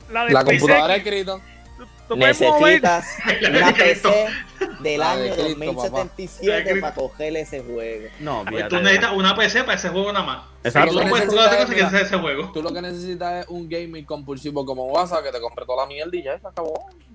[0.09, 1.03] La SpaceX, computadora de
[2.15, 3.17] Necesitas
[3.49, 4.27] una PC
[4.81, 5.89] del Ah, de año Cristo, papá.
[5.89, 8.07] 2077 De para coger ese juego.
[8.19, 8.75] No, Tú fíjate.
[8.81, 10.43] necesitas una PC para ese juego nada más.
[10.63, 10.93] Exacto.
[10.93, 12.51] Tú no puedes jugar otra cosa que sea ese juego.
[12.51, 15.87] Tú lo que necesitas es un gaming compulsivo como WhatsApp que te compre toda la
[15.87, 16.73] mierda y ya se acabó.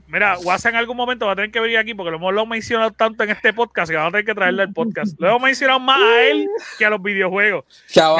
[0.09, 2.47] Mira, WhatsApp en algún momento va a tener que venir aquí porque lo hemos lo
[2.47, 5.19] mencionado tanto en este podcast que vamos a tener que traerle al podcast.
[5.19, 6.47] Lo hemos mencionado más a él
[6.79, 7.65] que a los videojuegos.
[7.93, 8.15] Que a,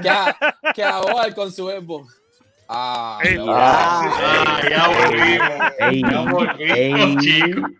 [0.00, 0.36] que a,
[0.72, 2.22] que a Boal con su Xbox.
[2.68, 3.36] Ah, Ey.
[3.36, 3.46] no.
[3.48, 5.72] Ah, ya volvimos.
[5.78, 7.70] Ey, Ya volvimos, chicos.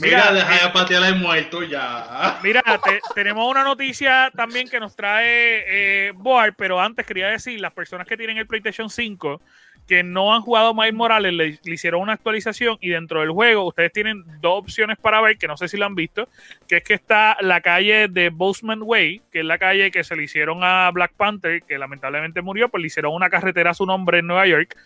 [0.00, 2.38] Mira, deja de patear al muerto ya.
[2.42, 5.64] Mira, te- tenemos una noticia también que nos trae
[6.08, 9.42] eh, Boar, pero antes quería decir, las personas que tienen el PlayStation 5
[9.86, 13.66] que no han jugado Miles Morales le, le hicieron una actualización y dentro del juego
[13.66, 16.28] ustedes tienen dos opciones para ver, que no sé si lo han visto,
[16.68, 20.14] que es que está la calle de Bozeman Way, que es la calle que se
[20.14, 23.84] le hicieron a Black Panther, que lamentablemente murió, pues le hicieron una carretera a su
[23.86, 24.76] nombre en Nueva York,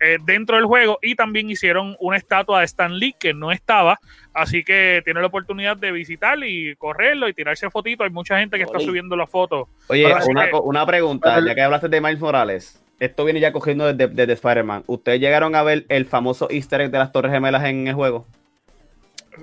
[0.00, 3.98] eh, dentro del juego, y también hicieron una estatua de Stan Lee que no estaba,
[4.36, 8.04] Así que tiene la oportunidad de visitar y correrlo y tirarse fotitos.
[8.04, 9.68] Hay mucha gente que está subiendo las fotos.
[9.86, 12.83] Oye, una, que- una pregunta, ya que hablaste de Miles Morales.
[13.00, 14.84] Esto viene ya cogiendo desde, desde Spider-Man.
[14.86, 18.26] ¿Ustedes llegaron a ver el famoso easter egg de las Torres Gemelas en el juego?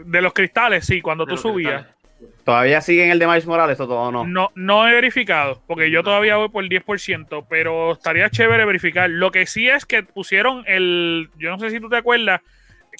[0.05, 1.85] De los cristales, sí, cuando De tú subías.
[2.45, 4.25] ¿Todavía siguen el de Miles Morales o todo no?
[4.25, 9.09] No, no he verificado, porque yo todavía voy por el 10%, pero estaría chévere verificar.
[9.09, 11.29] Lo que sí es que pusieron el.
[11.37, 12.41] Yo no sé si tú te acuerdas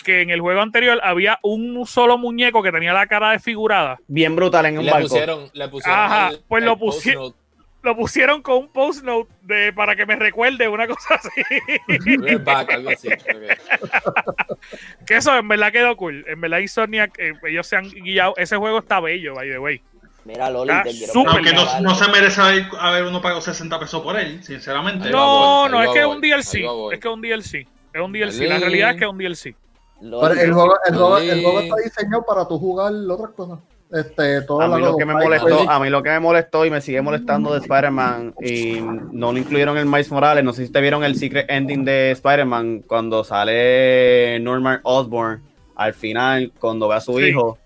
[0.04, 4.00] que en el juego anterior había un solo muñeco que tenía la cara desfigurada.
[4.08, 5.08] Bien brutal en un le barco.
[5.08, 7.38] pusieron, le pusieron Ajá, el- pues el lo post pusi- note.
[7.84, 11.42] Lo pusieron con un post note de, para que me recuerde una cosa así.
[12.44, 13.10] Back, algo así.
[15.06, 16.24] Que eso en verdad quedó cool.
[16.28, 18.36] En verdad Insomniac, eh, ellos se han guiado.
[18.38, 19.82] Ese juego está bello, by the way.
[20.24, 24.44] Mira, Loli, Aunque no, no se merece haber, haber uno pagado 60 pesos por él,
[24.44, 25.10] sinceramente.
[25.10, 26.64] No, no, es que es un DLC.
[26.94, 27.68] Es que es un DLC.
[27.94, 28.48] Es un DLC.
[28.48, 29.56] La realidad es que es un DLC.
[30.00, 33.60] Pero el juego, el, juego, el juego está diseñado para tú jugar otras cosas.
[33.94, 36.70] Este, todo A mí lo que me molestó, a mí lo que me molestó y
[36.72, 38.80] me sigue molestando de Spider-Man y
[39.12, 40.44] no lo incluyeron en Miles Morales.
[40.46, 45.42] No sé si te vieron el secret ending de Spider-Man cuando sale Norman Osborn
[45.76, 47.26] al final, cuando ve a su Sí.
[47.26, 47.58] hijo.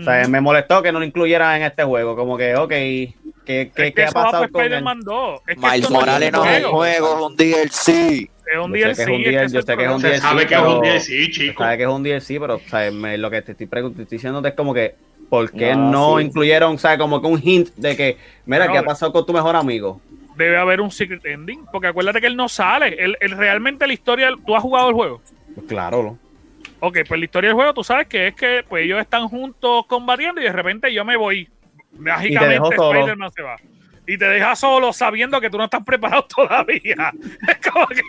[0.00, 2.14] O sea, me molestó que no lo incluyeran en este juego.
[2.14, 3.14] Como que, ok, ¿qué,
[3.44, 4.66] qué, es que qué ha pasado con él?
[4.68, 5.40] Spider-Man 2.
[5.48, 8.30] Es que Miles Morales no es un juego, es un DLC.
[8.50, 8.96] Es un Yo sé DLC.
[8.96, 10.00] que es un es que DLC, ese yo sé que es un.
[10.00, 11.62] Se sabe que es un pero- 10, sí, Se chico.
[11.62, 14.04] sabe que es un DLC, pero o sea, me- lo que te estoy, te estoy
[14.08, 14.94] diciendo es como que,
[15.28, 16.24] ¿por qué No, no sí.
[16.26, 18.16] incluyeron, o sea, como que un hint de que,
[18.46, 20.00] mira, No, ¿qué ha pasado con tu mejor amigo?
[20.36, 21.66] Debe haber un secret ending.
[21.72, 22.94] Porque acuérdate que él no sale.
[23.02, 24.30] Él, él realmente la historia.
[24.46, 25.20] ¿Tú has jugado el juego?
[25.54, 26.18] Pues claro, ¿no?
[26.80, 29.84] Ok, pues la historia del juego, tú sabes que es que pues ellos están juntos
[29.86, 31.48] combatiendo y de repente yo me voy.
[31.98, 32.68] Mágicamente.
[32.70, 33.56] Spider-Man se va.
[34.06, 37.12] Y te deja solo sabiendo que tú no estás preparado todavía.
[37.48, 38.00] Es como que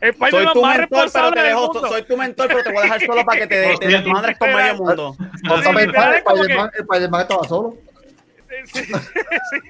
[0.00, 1.88] Soy Spider-Man tu más mentor, pero te del dejo, mundo.
[1.88, 4.52] soy tu mentor, pero te voy a dejar solo para que te, te desmadres con
[4.54, 5.16] medio mundo.
[6.78, 7.76] Spider-Man estaba solo.
[8.48, 9.60] Sí, sí, sí.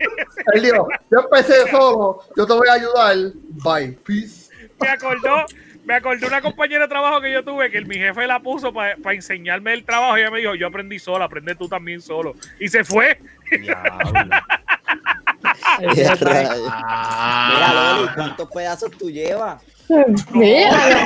[0.54, 3.16] Él dijo, yo empecé solo, yo te voy a ayudar.
[3.64, 4.50] Bye, peace.
[4.80, 5.46] me acordó,
[5.84, 8.72] me acordó una compañera de trabajo que yo tuve que el- mi jefe la puso
[8.72, 12.34] para enseñarme el trabajo y ella me dijo, yo aprendí solo, aprende tú también solo.
[12.60, 13.18] Y se fue.
[15.94, 16.16] Mira,
[16.70, 17.94] Ah.
[17.96, 19.62] Loli, ¿cuántos pedazos tú llevas?
[20.30, 21.04] Mira.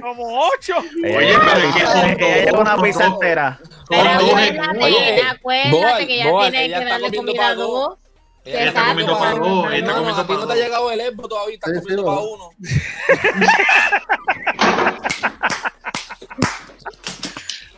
[0.00, 0.74] Como ocho.
[0.78, 3.58] Oye, pero es que ella lleva dos, una pizza entera.
[3.84, 7.98] Acuérdate, Oye, acuérdate Boal, que ya tiene ella que está darle comida para a dos.
[8.46, 10.52] Ella está está comiendo para para dos, ella está comiendo a ti no para te
[10.52, 10.64] ha dos.
[10.64, 12.50] llegado el Expo todavía, sí, comiendo para uno.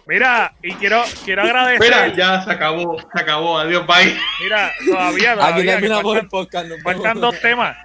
[0.07, 1.81] Mira, y quiero, quiero agradecer.
[1.81, 3.59] Mira, ya se acabó, se acabó.
[3.59, 4.17] Adiós, bye.
[4.41, 6.69] Mira, todavía, Aquí todavía que terminamos el podcast.
[6.85, 7.77] faltan dos temas.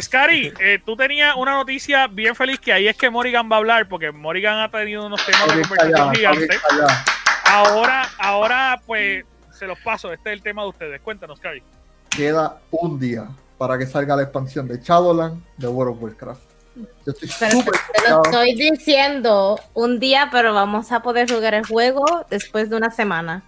[0.00, 3.58] Scary, eh, tú tenías una noticia bien feliz que ahí es que Morrigan va a
[3.58, 6.60] hablar, porque Morrigan ha tenido unos temas de conversación gigantes.
[7.44, 10.12] Ahora, ahora, pues, se los paso.
[10.12, 11.00] Este es el tema de ustedes.
[11.02, 11.62] Cuéntanos, Scary.
[12.08, 13.26] Queda un día
[13.58, 16.53] para que salga la expansión de Shadowland de World of Warcraft.
[16.76, 21.54] Yo estoy Pero súper te lo estoy diciendo un día, pero vamos a poder jugar
[21.54, 23.44] el juego después de una semana.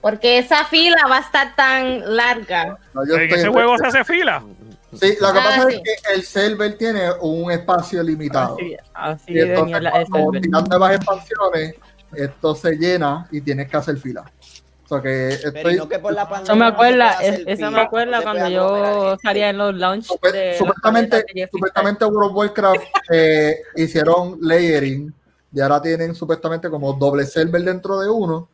[0.00, 2.78] Porque esa fila va a estar tan larga.
[2.94, 4.42] No, yo En ese juego se hace fila.
[4.98, 5.76] Sí, lo que Ah, pasa sí.
[5.76, 8.56] es que el server tiene un espacio limitado.
[8.56, 11.74] Así, así Y entonces, cuando tiran nuevas expansiones,
[12.12, 14.24] esto se llena y tienes que hacer fila.
[15.00, 15.76] Que Pero estoy.
[15.76, 18.40] no que por la Eso pandemia me acuerda, es- eso me acuerda no se cuando
[18.42, 22.82] puede aglomerar yo salía en los launch Supe- de los supuestamente, supuestamente World of Warcraft
[23.12, 25.14] eh, hicieron layering
[25.52, 28.48] y ahora tienen supuestamente como doble server dentro de uno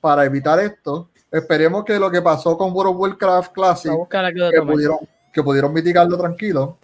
[0.00, 1.08] para evitar esto.
[1.30, 4.98] Esperemos que lo que pasó con World of Warcraft Classic, que pudieron,
[5.32, 6.76] que pudieron mitigarlo tranquilo,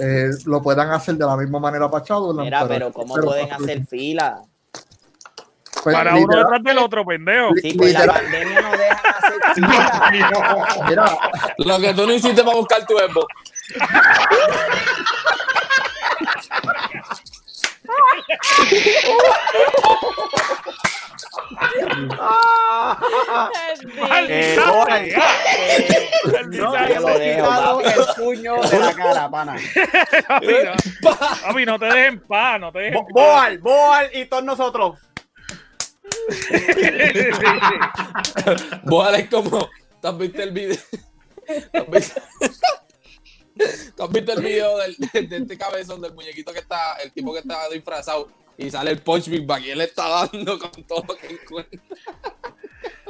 [0.00, 2.44] eh, lo puedan hacer de la misma manera para Shadowland.
[2.46, 4.42] Mira, pero ¿cómo pero pueden para- hacer fila?
[5.82, 7.50] Pues, para literal, uno detrás del otro, pendejo.
[7.62, 11.18] Sí, pues la pandemia no deja hacer no, mira.
[11.58, 13.26] Lo que tú no hiciste para buscar tu embo.
[24.28, 24.56] Eh,
[27.84, 29.56] el puño de la cara, pana.
[31.02, 33.12] Papi, no, no te dejen paz, no te dejen paz.
[33.12, 34.98] Boal, Boal y todos nosotros.
[38.84, 39.68] Vos, Alex, como.
[40.00, 40.78] ¿Tú has visto el video?
[41.72, 42.20] ¿Tú has visto,
[43.96, 44.96] ¿Tú has visto el video del-
[45.28, 49.02] de, este cabezón del muñequito que está, el tipo que está disfrazado y sale el
[49.02, 51.80] punch big y está dando con todo lo que encuentra?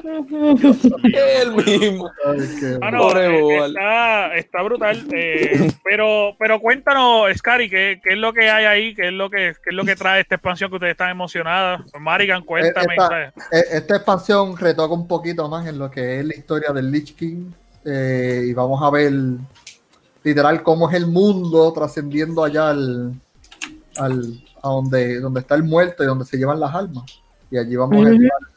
[0.04, 2.10] El mismo.
[2.26, 5.06] Ay, qué- Ah, Pobre eh, está, está brutal.
[5.12, 8.94] eh, pero, pero cuéntanos, Scary, ¿qué, ¿qué es lo que hay ahí?
[8.94, 11.82] ¿Qué es lo que, qué es lo que trae esta expansión que ustedes están emocionadas?
[11.98, 12.94] Marigan, cuéntame.
[13.52, 17.14] Eh, Esta expansión retoca un poquito más en lo que es la historia del Lich
[17.16, 17.50] King
[17.84, 19.12] eh, y vamos a ver
[20.22, 23.12] literal cómo es el mundo trascendiendo allá al,
[23.96, 27.04] al- a donde, donde está el muerto y donde se llevan las almas.
[27.50, 28.49] Y allí vamos a llevar-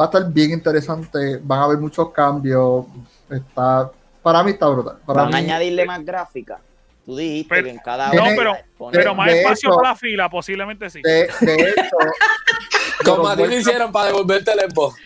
[0.00, 2.86] Va a estar bien interesante, van a haber muchos cambios.
[3.30, 3.90] Está,
[4.22, 4.98] para mí está brutal.
[5.04, 6.58] Para Van a mí, añadirle más gráfica.
[7.04, 8.54] Tú dijiste Pero- que en cada No, pero,
[8.92, 11.00] pero más espacio hecho- para la fila, posiblemente sí.
[11.02, 11.96] de, de hecho,
[13.04, 14.96] Como a ti lo hicieron para devolverte el Xbox.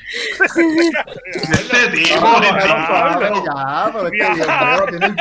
[0.41, 3.45] Este tipo, de diablo.
[3.45, 4.35] ya, pero es que Ya.
[4.35, 5.15] Dios mío, tiene el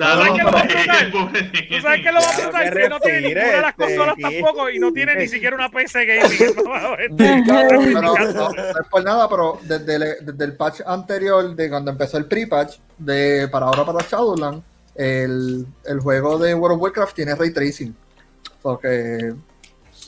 [0.00, 1.12] ¿Sabes qué lo va a break,
[1.68, 4.14] ¿Tú sabes qué lo va a que Que no tiene ninguna de las este, consolas
[4.20, 6.54] tampoco y no tiene ni siquiera una PC gaming.
[7.94, 12.16] No, no es por nada, pero desde el, desde el patch anterior, de cuando empezó
[12.16, 14.62] el pre-patch, de para ahora para Shadowland,
[14.94, 17.94] el, el juego de World of Warcraft tiene ray tracing.
[18.62, 19.32] Porque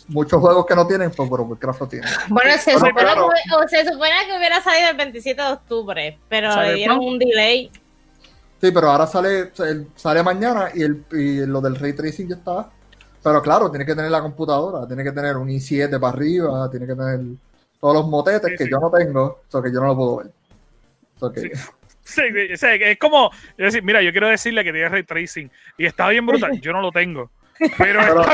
[0.08, 2.06] muchos juegos que no tienen, pues World of Warcraft lo tiene.
[2.28, 3.28] Bueno, se, Bueno, supone claro.
[3.28, 6.98] que, o se supone que hubiera salido el 27 de octubre, pero le ¿Sabe dieron
[6.98, 7.70] un delay.
[8.62, 9.50] Sí, pero ahora sale,
[9.96, 12.70] sale mañana y, el, y lo del ray tracing ya está.
[13.20, 16.86] Pero claro, tiene que tener la computadora, tiene que tener un i7 para arriba, tiene
[16.86, 17.20] que tener
[17.80, 18.70] todos los motetes Sí, que sí.
[18.70, 20.30] yo no tengo, o que yo no lo puedo ver.
[21.18, 21.50] So que-
[22.04, 22.22] Sí.
[22.34, 26.24] Es como yo decir, mira, yo quiero decirle que tiene ray tracing y está bien
[26.26, 26.60] brutal.
[26.60, 27.30] Yo no lo tengo.
[27.78, 28.24] Pero, Pero-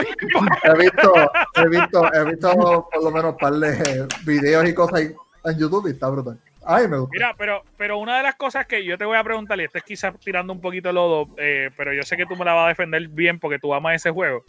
[0.65, 1.13] he visto,
[1.55, 5.87] he visto, he visto por lo menos un par de videos y cosas en YouTube
[5.89, 6.39] y está brutal.
[6.71, 7.11] Ay, me gusta.
[7.13, 9.79] Mira, pero, pero una de las cosas que yo te voy a preguntar, y esto
[9.79, 12.53] es quizás tirando un poquito de lodo, eh, pero yo sé que tú me la
[12.53, 14.45] vas a defender bien porque tú amas ese juego.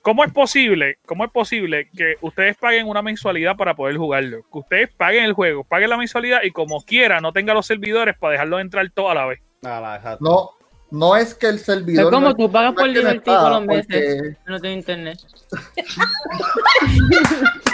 [0.00, 4.38] ¿Cómo es posible, cómo es posible que ustedes paguen una mensualidad para poder jugarlo?
[4.50, 8.16] Que ustedes paguen el juego, paguen la mensualidad y como quiera no tengan los servidores
[8.16, 9.40] para dejarlos entrar todo a la vez.
[9.62, 10.16] Ah.
[10.20, 10.52] No,
[10.90, 12.06] no es que el servidor.
[12.06, 14.22] Es como no- tú pagas no por divertir todos los meses.
[14.22, 15.18] porque- No tengo internet.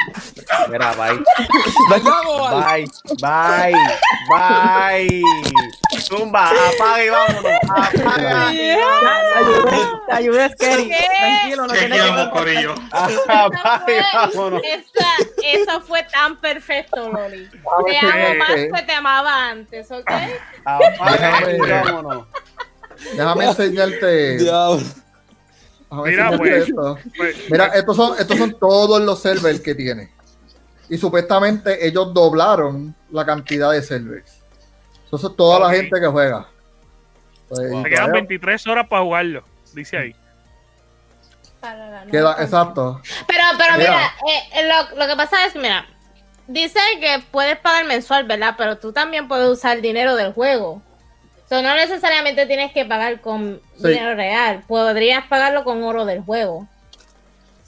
[0.68, 1.16] Mira, bye.
[1.89, 2.87] Bye,
[3.20, 3.74] bye,
[4.28, 5.22] bye.
[6.01, 7.53] Zumba, apaga y vámonos.
[7.68, 8.51] Apaga.
[8.51, 8.59] Te
[9.39, 10.91] ayudé, te ayudé, Scary.
[10.91, 12.74] Tranquilo, no tienes que Corillo.
[12.93, 14.62] Apaga y vámonos.
[14.64, 15.09] Esa,
[15.43, 17.49] eso fue tan perfecto, Loli.
[17.87, 20.11] Te amo más que te amaba antes, ¿ok?
[20.64, 22.26] Apaga y vámonos.
[23.14, 24.39] Déjame enseñarte.
[26.05, 26.68] Mira, pues.
[26.68, 26.99] esto.
[27.16, 30.15] Pues, Mira, estos son, estos son todos los servers que tiene.
[30.89, 34.43] Y supuestamente ellos doblaron la cantidad de servers.
[35.12, 36.47] Eso es toda la gente que juega.
[37.49, 40.16] Pues, quedan todavía 23 horas para jugarlo, dice ahí.
[42.11, 43.01] queda- exacto.
[43.26, 44.34] Pero, pero mira, Mira.
[44.34, 45.87] eh, eh, lo, lo que pasa es, mira,
[46.47, 48.55] dice que puedes pagar mensual, ¿verdad?
[48.57, 50.82] Pero tú también puedes usar dinero del juego.
[51.45, 53.89] O sea, no necesariamente tienes que pagar con Sí.
[53.89, 54.64] dinero real.
[54.66, 56.66] Podrías pagarlo con oro del juego.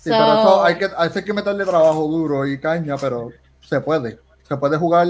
[0.01, 3.31] Sí, So- pero eso hay que, hay que meterle trabajo duro y caña, pero
[3.61, 4.19] se puede.
[4.49, 5.09] Se puede jugar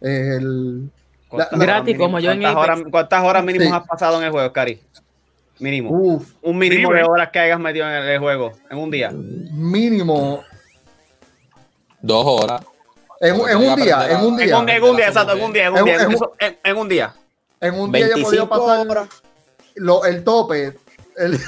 [0.00, 0.90] el.
[1.32, 3.68] la- la- Gratis, como yo en ¿Cuántas horas, ¿Cuántas horas Sí.
[3.72, 4.80] has pasado en el juego, Cari?
[5.60, 5.90] Mínimo.
[5.90, 9.10] Uf, Un mínimo de horas que hayas metido en el, el juego en un día.
[9.12, 10.42] mínimo.
[12.00, 12.62] Dos horas.
[13.20, 14.46] En, un- en un día, en un día.
[14.58, 15.96] en un día, exacto, en un día, en un día.
[16.62, 17.14] en- un día.
[17.60, 19.08] En un día yo he podido 25 pasar horas.
[19.74, 20.78] lo- el tope.
[21.16, 21.38] El,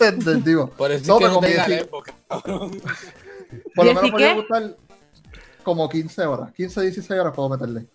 [0.44, 2.70] digo, Por eso es tope que no 10, Xbox, cabrón.
[3.74, 4.76] Por lo ¿Diez menos podía gustar
[5.62, 6.52] como 15 horas.
[6.52, 7.86] 15, 16 horas puedo meterle.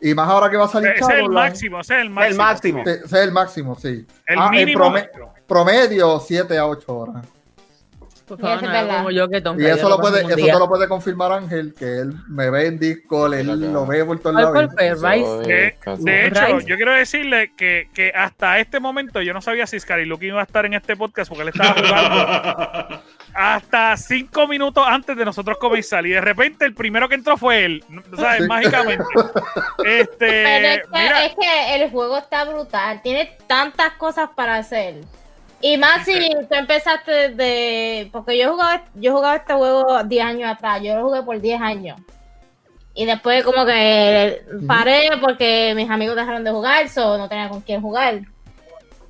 [0.00, 2.30] Y más ahora que va a salir Ese es el máximo, ese es el máximo.
[2.30, 2.80] El máximo.
[2.82, 4.06] Ese es el máximo, sí.
[4.26, 4.78] El Ah, mínimo.
[4.84, 5.10] prome-
[5.46, 7.26] promedio 7 a 8 horas.
[8.28, 8.96] Por Y favor, eso no es hagas verdad.
[8.98, 11.74] como yo que Tom Y Brady eso lo puede, eso te lo puede confirmar Ángel,
[11.78, 14.74] que él me ve en Discord, él lo ve por todos ¿Cuál lados.
[15.46, 16.66] De, de hecho, Rice.
[16.68, 20.40] yo quiero decirle que, que hasta este momento yo no sabía si Scary Luke iba
[20.40, 23.02] a estar en este podcast porque él estaba jugando
[23.34, 26.06] hasta cinco minutos antes de nosotros comenzar.
[26.06, 27.84] Y de repente el primero que entró fue él,
[28.16, 28.42] ¿sabes?
[28.42, 28.48] Sí.
[28.48, 29.04] Mágicamente.
[29.84, 33.00] Este, Pero es que, mira, es que el juego está brutal.
[33.02, 34.96] Tiene tantas cosas para hacer.
[35.60, 36.12] Y más si
[36.48, 38.10] tú empezaste desde.
[38.12, 40.80] Porque yo jugaba, yo jugaba este juego 10 años atrás.
[40.82, 41.98] Yo lo jugué por 10 años.
[42.94, 47.60] Y después como que paré porque mis amigos dejaron de jugar, so no tenía con
[47.60, 48.20] quién jugar.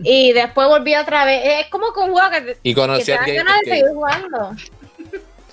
[0.01, 1.43] Y después volví otra vez.
[1.65, 3.71] Es como que un juego que, te- Y que conocí te al dan ganas de
[3.71, 4.51] seguir jugando.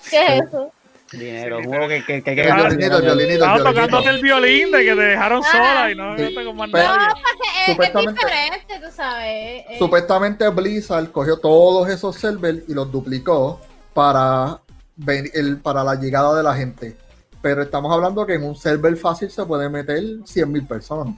[0.09, 0.71] ¿Qué es eso?
[1.19, 3.63] Dinero, juego que, que, que, El que- violinito, Estaba violinito.
[3.63, 5.51] tocándote el violín de que te dejaron Ah.
[5.51, 6.23] sola y no, Sí.
[6.23, 7.07] no tengo más Pero- nadie.
[7.09, 9.25] Porque es, es Supuestamente- diferente, tú sabes.
[9.27, 13.59] eh, Supuestamente Blizzard cogió todos esos servers y los duplicó
[13.93, 14.59] para,
[14.95, 16.95] ven- el, para la llegada de la gente.
[17.41, 21.13] Pero estamos hablando que en un server fácil se puede meter 100.000 personas.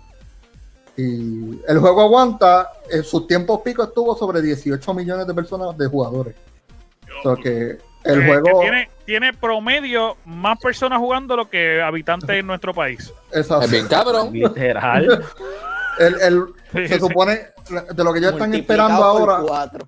[0.96, 5.86] Y el juego aguanta, en sus tiempos pico estuvo sobre 18 millones de personas de
[5.88, 6.36] jugadores.
[7.24, 7.78] O sea que
[8.10, 13.12] el Que- juego que tiene, tiene promedio más personas jugándolo que habitantes en nuestro país.
[13.32, 13.66] es así.
[13.66, 14.32] Es bien cabrón.
[14.34, 15.26] literal.
[16.00, 17.00] El- el- Sí, se sí.
[17.00, 17.40] supone
[17.94, 19.40] de lo que ellos están esperando ahora.
[19.48, 19.86] cuatro.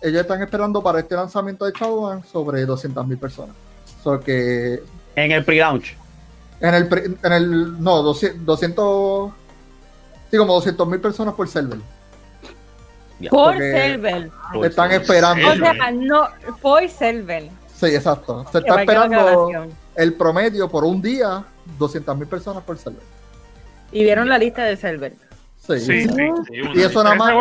[0.00, 3.56] ellos están esperando para este lanzamiento de Shadowlands sobre 200.000 personas.
[4.04, 4.80] So que
[5.16, 5.96] En el pre-launch.
[6.60, 9.32] en el, pri- en el no, 200, 200
[10.30, 11.78] sí, como 200.000 personas por server.
[13.30, 14.30] Por server.
[14.62, 15.48] Están esperando.
[15.48, 16.28] O sea, no,
[16.62, 17.50] por server.
[17.78, 18.44] Sí, exacto.
[18.50, 19.52] Se está esperando
[19.94, 21.44] el promedio por un día,
[21.78, 23.02] 200.000 personas por server.
[23.92, 25.12] Y vieron la lista de server.
[25.66, 25.78] Sí.
[25.80, 26.08] Sí, sí.
[26.48, 27.32] Sí, una Y eso nada más,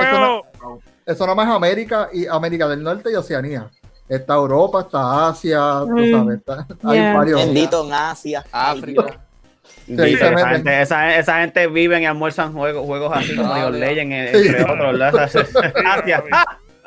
[1.06, 3.70] eso, nada más América y América del Norte y Oceanía.
[4.10, 6.12] Está Europa, está Asia, tú Mm.
[6.12, 7.40] sabes, está- hay varios.
[7.46, 8.44] Bendito en Asia.
[8.52, 9.06] África.
[9.86, 13.70] Sí, esa, gente, esa, esa gente vive y almuerzan juegos, juegos así como ya.
[13.70, 14.48] Legends, Sí.
[14.50, 15.00] entre otros.
[15.00, 15.16] ¿verdad?
[15.86, 16.24] Asia.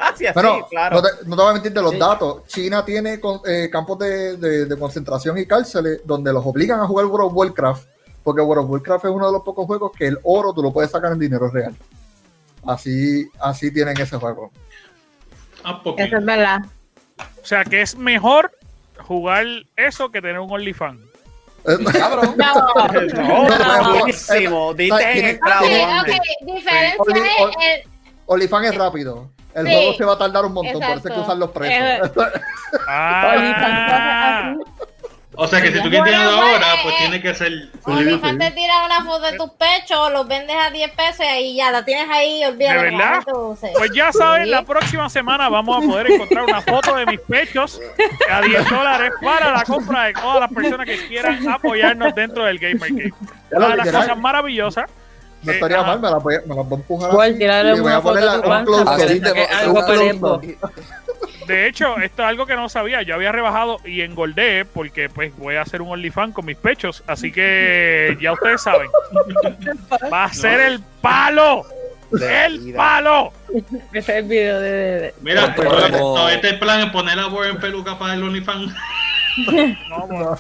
[0.03, 0.97] Ah, Asia, Bueno, sí, claro.
[0.97, 1.99] no, te, no te voy a mentir de los Sí.
[1.99, 2.47] datos.
[2.47, 6.87] China tiene con- eh, campos de, de- de concentración y cárceles donde los obligan a
[6.87, 7.85] jugar World of Warcraft,
[8.25, 10.73] porque World of Warcraft es uno de los pocos juegos que el oro tú lo
[10.73, 11.75] puedes sacar en dinero real.
[12.67, 14.51] Así, así tienen ese juego.
[15.65, 16.61] Ah, porque- Eso es verdad.
[17.43, 18.53] o sea, que es mejor
[19.07, 19.45] jugar
[19.77, 21.01] eso que tener un OnlyFans.
[21.93, 22.35] Cabrón.
[22.39, 24.73] No, No, no, buenísimo.
[24.73, 26.07] Diste en tiene- el clavo, tiene- ok,
[26.47, 27.87] diferencia es
[28.27, 29.29] OnlyFans es rápido.
[29.55, 29.73] El Sí.
[29.75, 31.23] juego se va a tardar un montón, por eso hay que Exacto.
[31.23, 32.11] usar los precios.
[32.87, 34.55] Ah,
[35.37, 36.99] O sea que si tú quieres Bueno, ahora, eh, pues eh.
[36.99, 37.53] tiene que ser.
[37.85, 41.57] OnlyFans te tira una foto de tus pechos, los vendes a 10 pesos y ahí
[41.57, 42.77] ya la tienes ahí, olvídate.
[42.77, 43.23] ¿De verdad?
[43.79, 44.51] pues ya saben, Sí.
[44.51, 47.81] la próxima semana vamos a poder encontrar una foto de mis pechos
[48.31, 52.59] a 10 dólares para la compra de todas las personas que quieran apoyarnos dentro del
[52.59, 53.13] Gamer Game.
[53.53, 54.91] Una de las cosas maravillosas.
[55.43, 57.11] No eh, estaría mal, me la voy, a- me la voy a empujar.
[57.39, 58.41] Tirarle y voy a poner la-
[60.13, 60.57] un.
[61.47, 63.03] De hecho, esto es algo que no sabía.
[63.03, 67.03] Yo había rebajado y engordé porque pues voy a hacer un OnlyFans con mis pechos.
[67.09, 68.89] Así que ya ustedes saben.
[70.13, 71.65] Va a ser el palo.
[72.13, 73.33] El palo.
[73.93, 74.71] Ese es el video de...
[74.71, 78.23] de- de- Mira, Pero no, este plan es poner a Boy en peluca para el
[78.23, 78.73] OnlyFans.
[79.89, 80.39] No, No,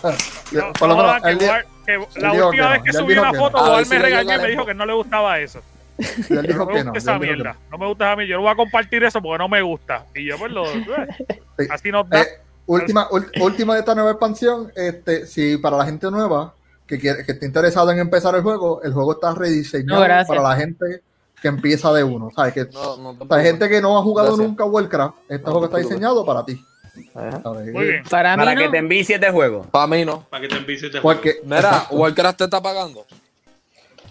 [0.53, 3.57] No, por lo no, menos, que la última que vez que subí una que foto,
[3.59, 3.65] no.
[3.65, 5.61] A Boar ver si me regañó y me la dijo que no le gustaba eso.
[5.99, 6.93] él No dijo me que no.
[6.93, 7.57] gusta esa él dijo que mierda.
[7.71, 8.27] No me gusta a mí.
[8.27, 10.07] Yo no voy a compartir eso porque no me gusta.
[10.15, 10.65] Y yo pues lo...
[10.67, 11.67] Sí.
[11.71, 12.23] Así nos da.
[12.23, 12.27] Eh,
[12.67, 13.09] última,
[13.41, 16.55] última de esta nueva expansión, este, si para la gente nueva
[16.87, 20.43] que quiere, que esté interesado en empezar el juego, el juego está rediseñado No, para
[20.43, 21.03] la gente
[21.41, 22.31] que empieza de uno.
[22.35, 22.53] ¿Sabes?
[22.55, 24.49] Que, No, no te o sea, hay gente que no ha jugado Gracias.
[24.49, 26.65] nunca Warcraft, este No, juego está diseñado para ti.
[27.13, 29.67] Para mí Para que te envicies de juego.
[29.71, 30.23] Para mí no.
[30.29, 33.07] Para que te envicies de Porque, Mira, Warcraft te está pagando.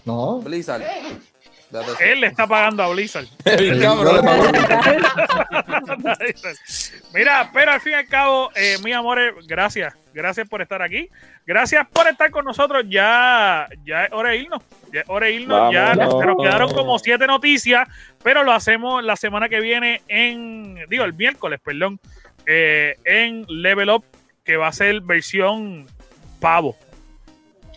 [0.04, 0.82] no, Blizzard.
[2.00, 3.26] Él le está pagando a Blizzard.
[3.80, 4.26] Cabrón.
[7.14, 9.94] Mira, pero al fin y al cabo, eh, mis amores, gracias.
[10.12, 11.08] Gracias por estar aquí.
[11.46, 12.84] Gracias por estar con nosotros.
[12.88, 14.62] Ya, ya es hora de irnos.
[14.92, 15.72] Ya es hora de irnos.
[15.72, 17.88] Ya nos quedaron como siete noticias,
[18.22, 22.00] pero lo hacemos la semana que viene en, digo, el miércoles, perdón,
[22.52, 24.04] eh, en Level Up,
[24.44, 25.86] que va a ser versión
[26.40, 26.76] pavo.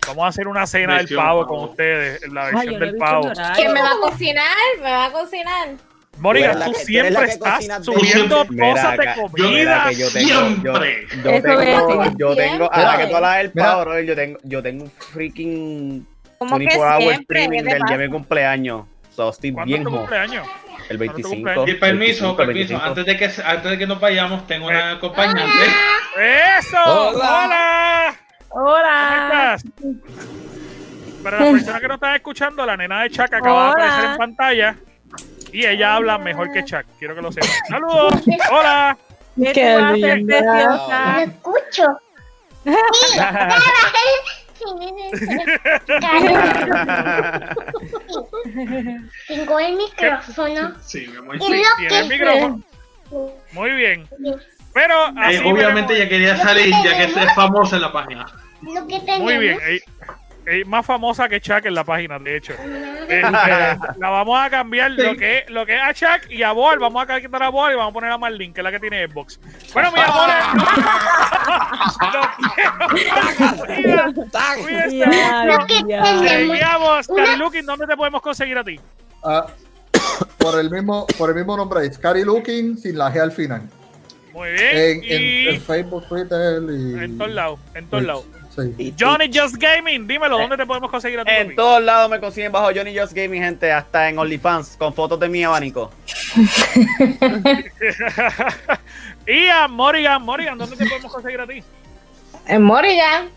[0.07, 1.55] Vamos a hacer una cena Versión del pavo, pavo.
[1.59, 3.31] con ustedes, la versión del pavo.
[3.55, 4.45] ¿Quién me va a cocinar?
[4.77, 5.69] ¿Me va a cocinar?
[6.17, 9.91] Mónica, Tú que- siempre estás subiendo cosas de comida.
[9.91, 11.07] Yo tengo, Siempre.
[11.23, 12.11] yo tengo, es.
[12.17, 16.07] yo tengo, ahora que tú hablas del pavo, brother, yo tengo, yo tengo un freaking
[16.37, 18.85] ¿Cómo que 24 hour streaming ¿Qué te del día de mi cumpleaños.
[19.15, 20.47] So, estoy ¿Cuándo bien es tu jo- cumpleaños?
[20.89, 21.29] El ¿Cuándo es tu 25.
[21.29, 21.69] cumpleaños?
[21.69, 22.73] Y permiso, 25, permiso.
[22.79, 22.83] 25.
[22.83, 25.65] Antes de, que, antes de que nos vayamos, tengo una acompañante.
[26.59, 26.77] ¡Eso!
[26.85, 28.15] ¡Hola!
[28.49, 29.55] ¿Cómo Hola.
[29.57, 29.71] estás?
[31.23, 33.71] Para las personas que no están escuchando, la nena de Chuck acaba de Hola.
[33.71, 34.75] aparecer en pantalla
[35.53, 36.83] y ella habla mejor que Chuck.
[36.99, 37.49] Quiero que lo sepan.
[37.69, 38.13] ¡Saludos!
[38.51, 38.97] ¡Hola!
[39.35, 40.37] ¿Qué Qué linda.
[40.37, 41.23] preciosa?
[41.23, 41.97] escucho.
[49.27, 50.73] Tengo el micrófono.
[50.81, 51.35] Sí, mi amor.
[51.37, 51.47] Y sí.
[51.49, 52.61] lo Tiene el micrófono.
[53.51, 54.07] Muy bien.
[54.73, 58.25] Pero Eh, así obviamente veremos- ella quería salir, ya que es famosa en la página.
[58.61, 59.59] lo que tenemos Muy bien.
[59.67, 59.81] eh,
[60.45, 62.53] Es más famosa que Chuck en la página, de hecho.
[62.53, 66.51] Este, la vamos a cambiar lo que, es- lo que es a Chuck y a
[66.51, 66.79] Boal.
[66.79, 68.79] Vamos a quitar a Boal y vamos a poner a Marlene, que es la que
[68.79, 69.39] tiene Xbox.
[69.73, 70.29] Bueno, mi amor.
[74.61, 74.97] Cuídense.
[74.97, 76.05] Ya, ya.
[76.27, 77.07] Seguimos.
[77.07, 78.79] Cari Looking, ¿dónde te podemos conseguir a ti?
[79.23, 79.45] Ah,
[80.37, 83.61] por el mismo por el mismo nombre, Scary Looking sin la G al final.
[84.33, 84.77] Muy bien.
[84.77, 87.03] En, y en, en Facebook, Twitter y.
[87.03, 88.25] en todos lados, en todos lados.
[88.55, 88.93] Sí.
[88.99, 91.31] Johnny Just Gaming, dímelo, ¿dónde te podemos conseguir a ti?
[91.31, 95.19] En todos lados me consiguen bajo Johnny Just Gaming, gente, hasta en OnlyFans, con fotos
[95.19, 95.91] de mi abanico.
[99.27, 101.63] y a Morrigan, Morrigan, ¿dónde te podemos conseguir a ti?
[102.47, 103.29] En Morrigan.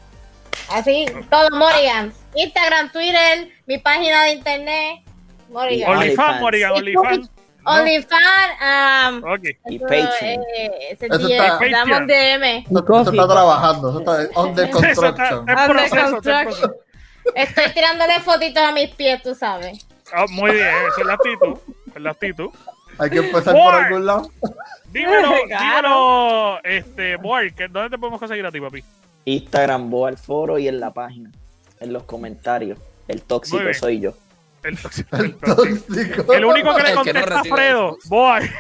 [0.68, 2.12] Así, todo Morrigan.
[2.34, 5.00] Instagram, Twitter, mi página de internet.
[5.48, 5.92] Morrigan.
[5.92, 7.30] OnlyFans, Morrigan, OnlyFans.
[7.66, 9.22] OnlyFans.
[9.22, 9.44] Um, Ok.
[9.70, 10.42] Y Patreon.
[10.56, 12.58] eh, ese Eso día, está- damos DM.
[12.70, 15.48] Eso, eso está trabajando, eso está on the Eso está, construction.
[15.48, 16.72] es Under construction.
[17.34, 19.86] Estoy tirándole fotitos a mis pies, tú sabes.
[20.12, 21.58] Ah, muy bien, esa es la actitud.
[21.94, 22.50] es la actitud.
[22.98, 23.62] Hay que empezar Boy.
[23.64, 24.30] por algún lado.
[24.92, 28.82] Dímelo, dímelo, este, Boy, ¿dónde te podemos conseguir a ti, papi?
[29.24, 31.30] Instagram, Boa al foro y en la página,
[31.80, 32.78] en los comentarios.
[33.08, 34.12] El tóxico soy yo.
[34.66, 35.54] El, tóxico, el tóxico.
[35.54, 36.32] Tóxico.
[36.34, 37.98] El único que le que no contesta a Fredo.
[38.06, 38.50] Boy.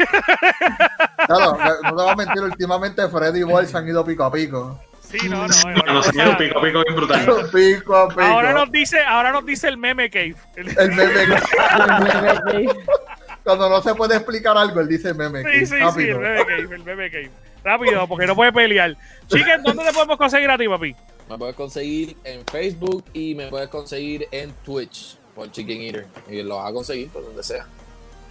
[1.26, 4.32] Claro, no te voy a mentir, últimamente Freddy y Boy se han ido pico a
[4.32, 4.80] pico.
[5.00, 5.52] Sí, no, no.
[5.52, 7.48] sí, cosa- un pico, pico bien brutal.
[7.52, 8.20] Pico a pico.
[8.22, 10.34] Ahora nos dice, ahora nos dice el meme cave.
[10.56, 11.36] El- El meme.
[13.44, 15.40] Cuando no se puede explicar algo, él dice meme.
[15.42, 16.16] Sí, que sí, sí, rápido.
[16.16, 17.30] el meme cave, el meme cave.
[17.62, 18.96] Rápido, porque no puede pelear.
[19.28, 20.94] Chicken, ¿dónde te podemos conseguir a ti, papi?
[21.28, 26.06] Me puedes conseguir en Facebook y me puedes conseguir en Twitch por Chicken Eater.
[26.28, 27.64] Y lo vas a conseguir por donde sea.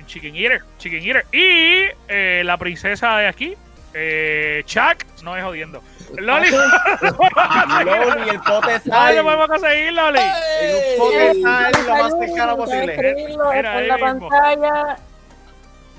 [0.08, 1.26] Chicken Eater, Chicken Eater.
[1.32, 3.56] Y eh, la princesa de aquí,
[3.94, 5.82] eh, Chuck, no es jodiendo.
[6.18, 6.50] Loli,
[7.86, 9.24] Loli, el pote ¿dónde te sal.
[9.24, 10.20] podemos conseguir, Loli?
[10.62, 12.98] En un pote sal lo más cercano posible.
[13.16, 14.98] Mira, por ahí la pantalla.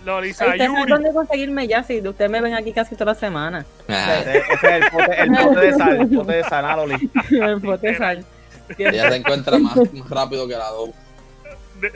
[0.04, 0.92] Loli Ustedes saben Sayuri.
[0.92, 3.66] dónde conseguirme ya, si ustedes me ven aquí casi toda la semana.
[3.88, 7.10] Ese ese es el pote, el pote de sal, el pote de sal, ah, Loli.
[7.30, 8.24] El bote sal.
[8.78, 10.90] Ella se encuentra más, más rápido que la dos.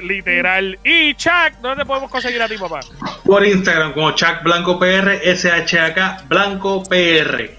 [0.03, 0.79] Literal.
[0.85, 2.81] Y Chuck, ¿dónde te podemos conseguir a ti, papá?
[3.25, 7.59] Por Instagram como Chuck Blanco PR, SHAK Blanco PR.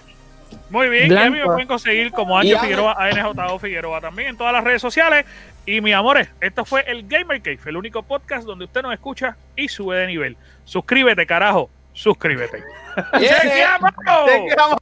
[0.69, 1.53] Muy bien, y a mí me Blanco.
[1.53, 5.25] pueden conseguir como Ángel Y a- Figueroa, ANJO Figueroa también en todas las redes sociales.
[5.65, 9.35] Y mis amores, esto fue el Gamer Cave, el único podcast donde usted nos escucha
[9.55, 10.37] y sube de nivel.
[10.65, 12.63] Suscríbete, carajo, suscríbete.
[13.19, 13.39] Yeah.
[14.25, 14.77] Te quedamos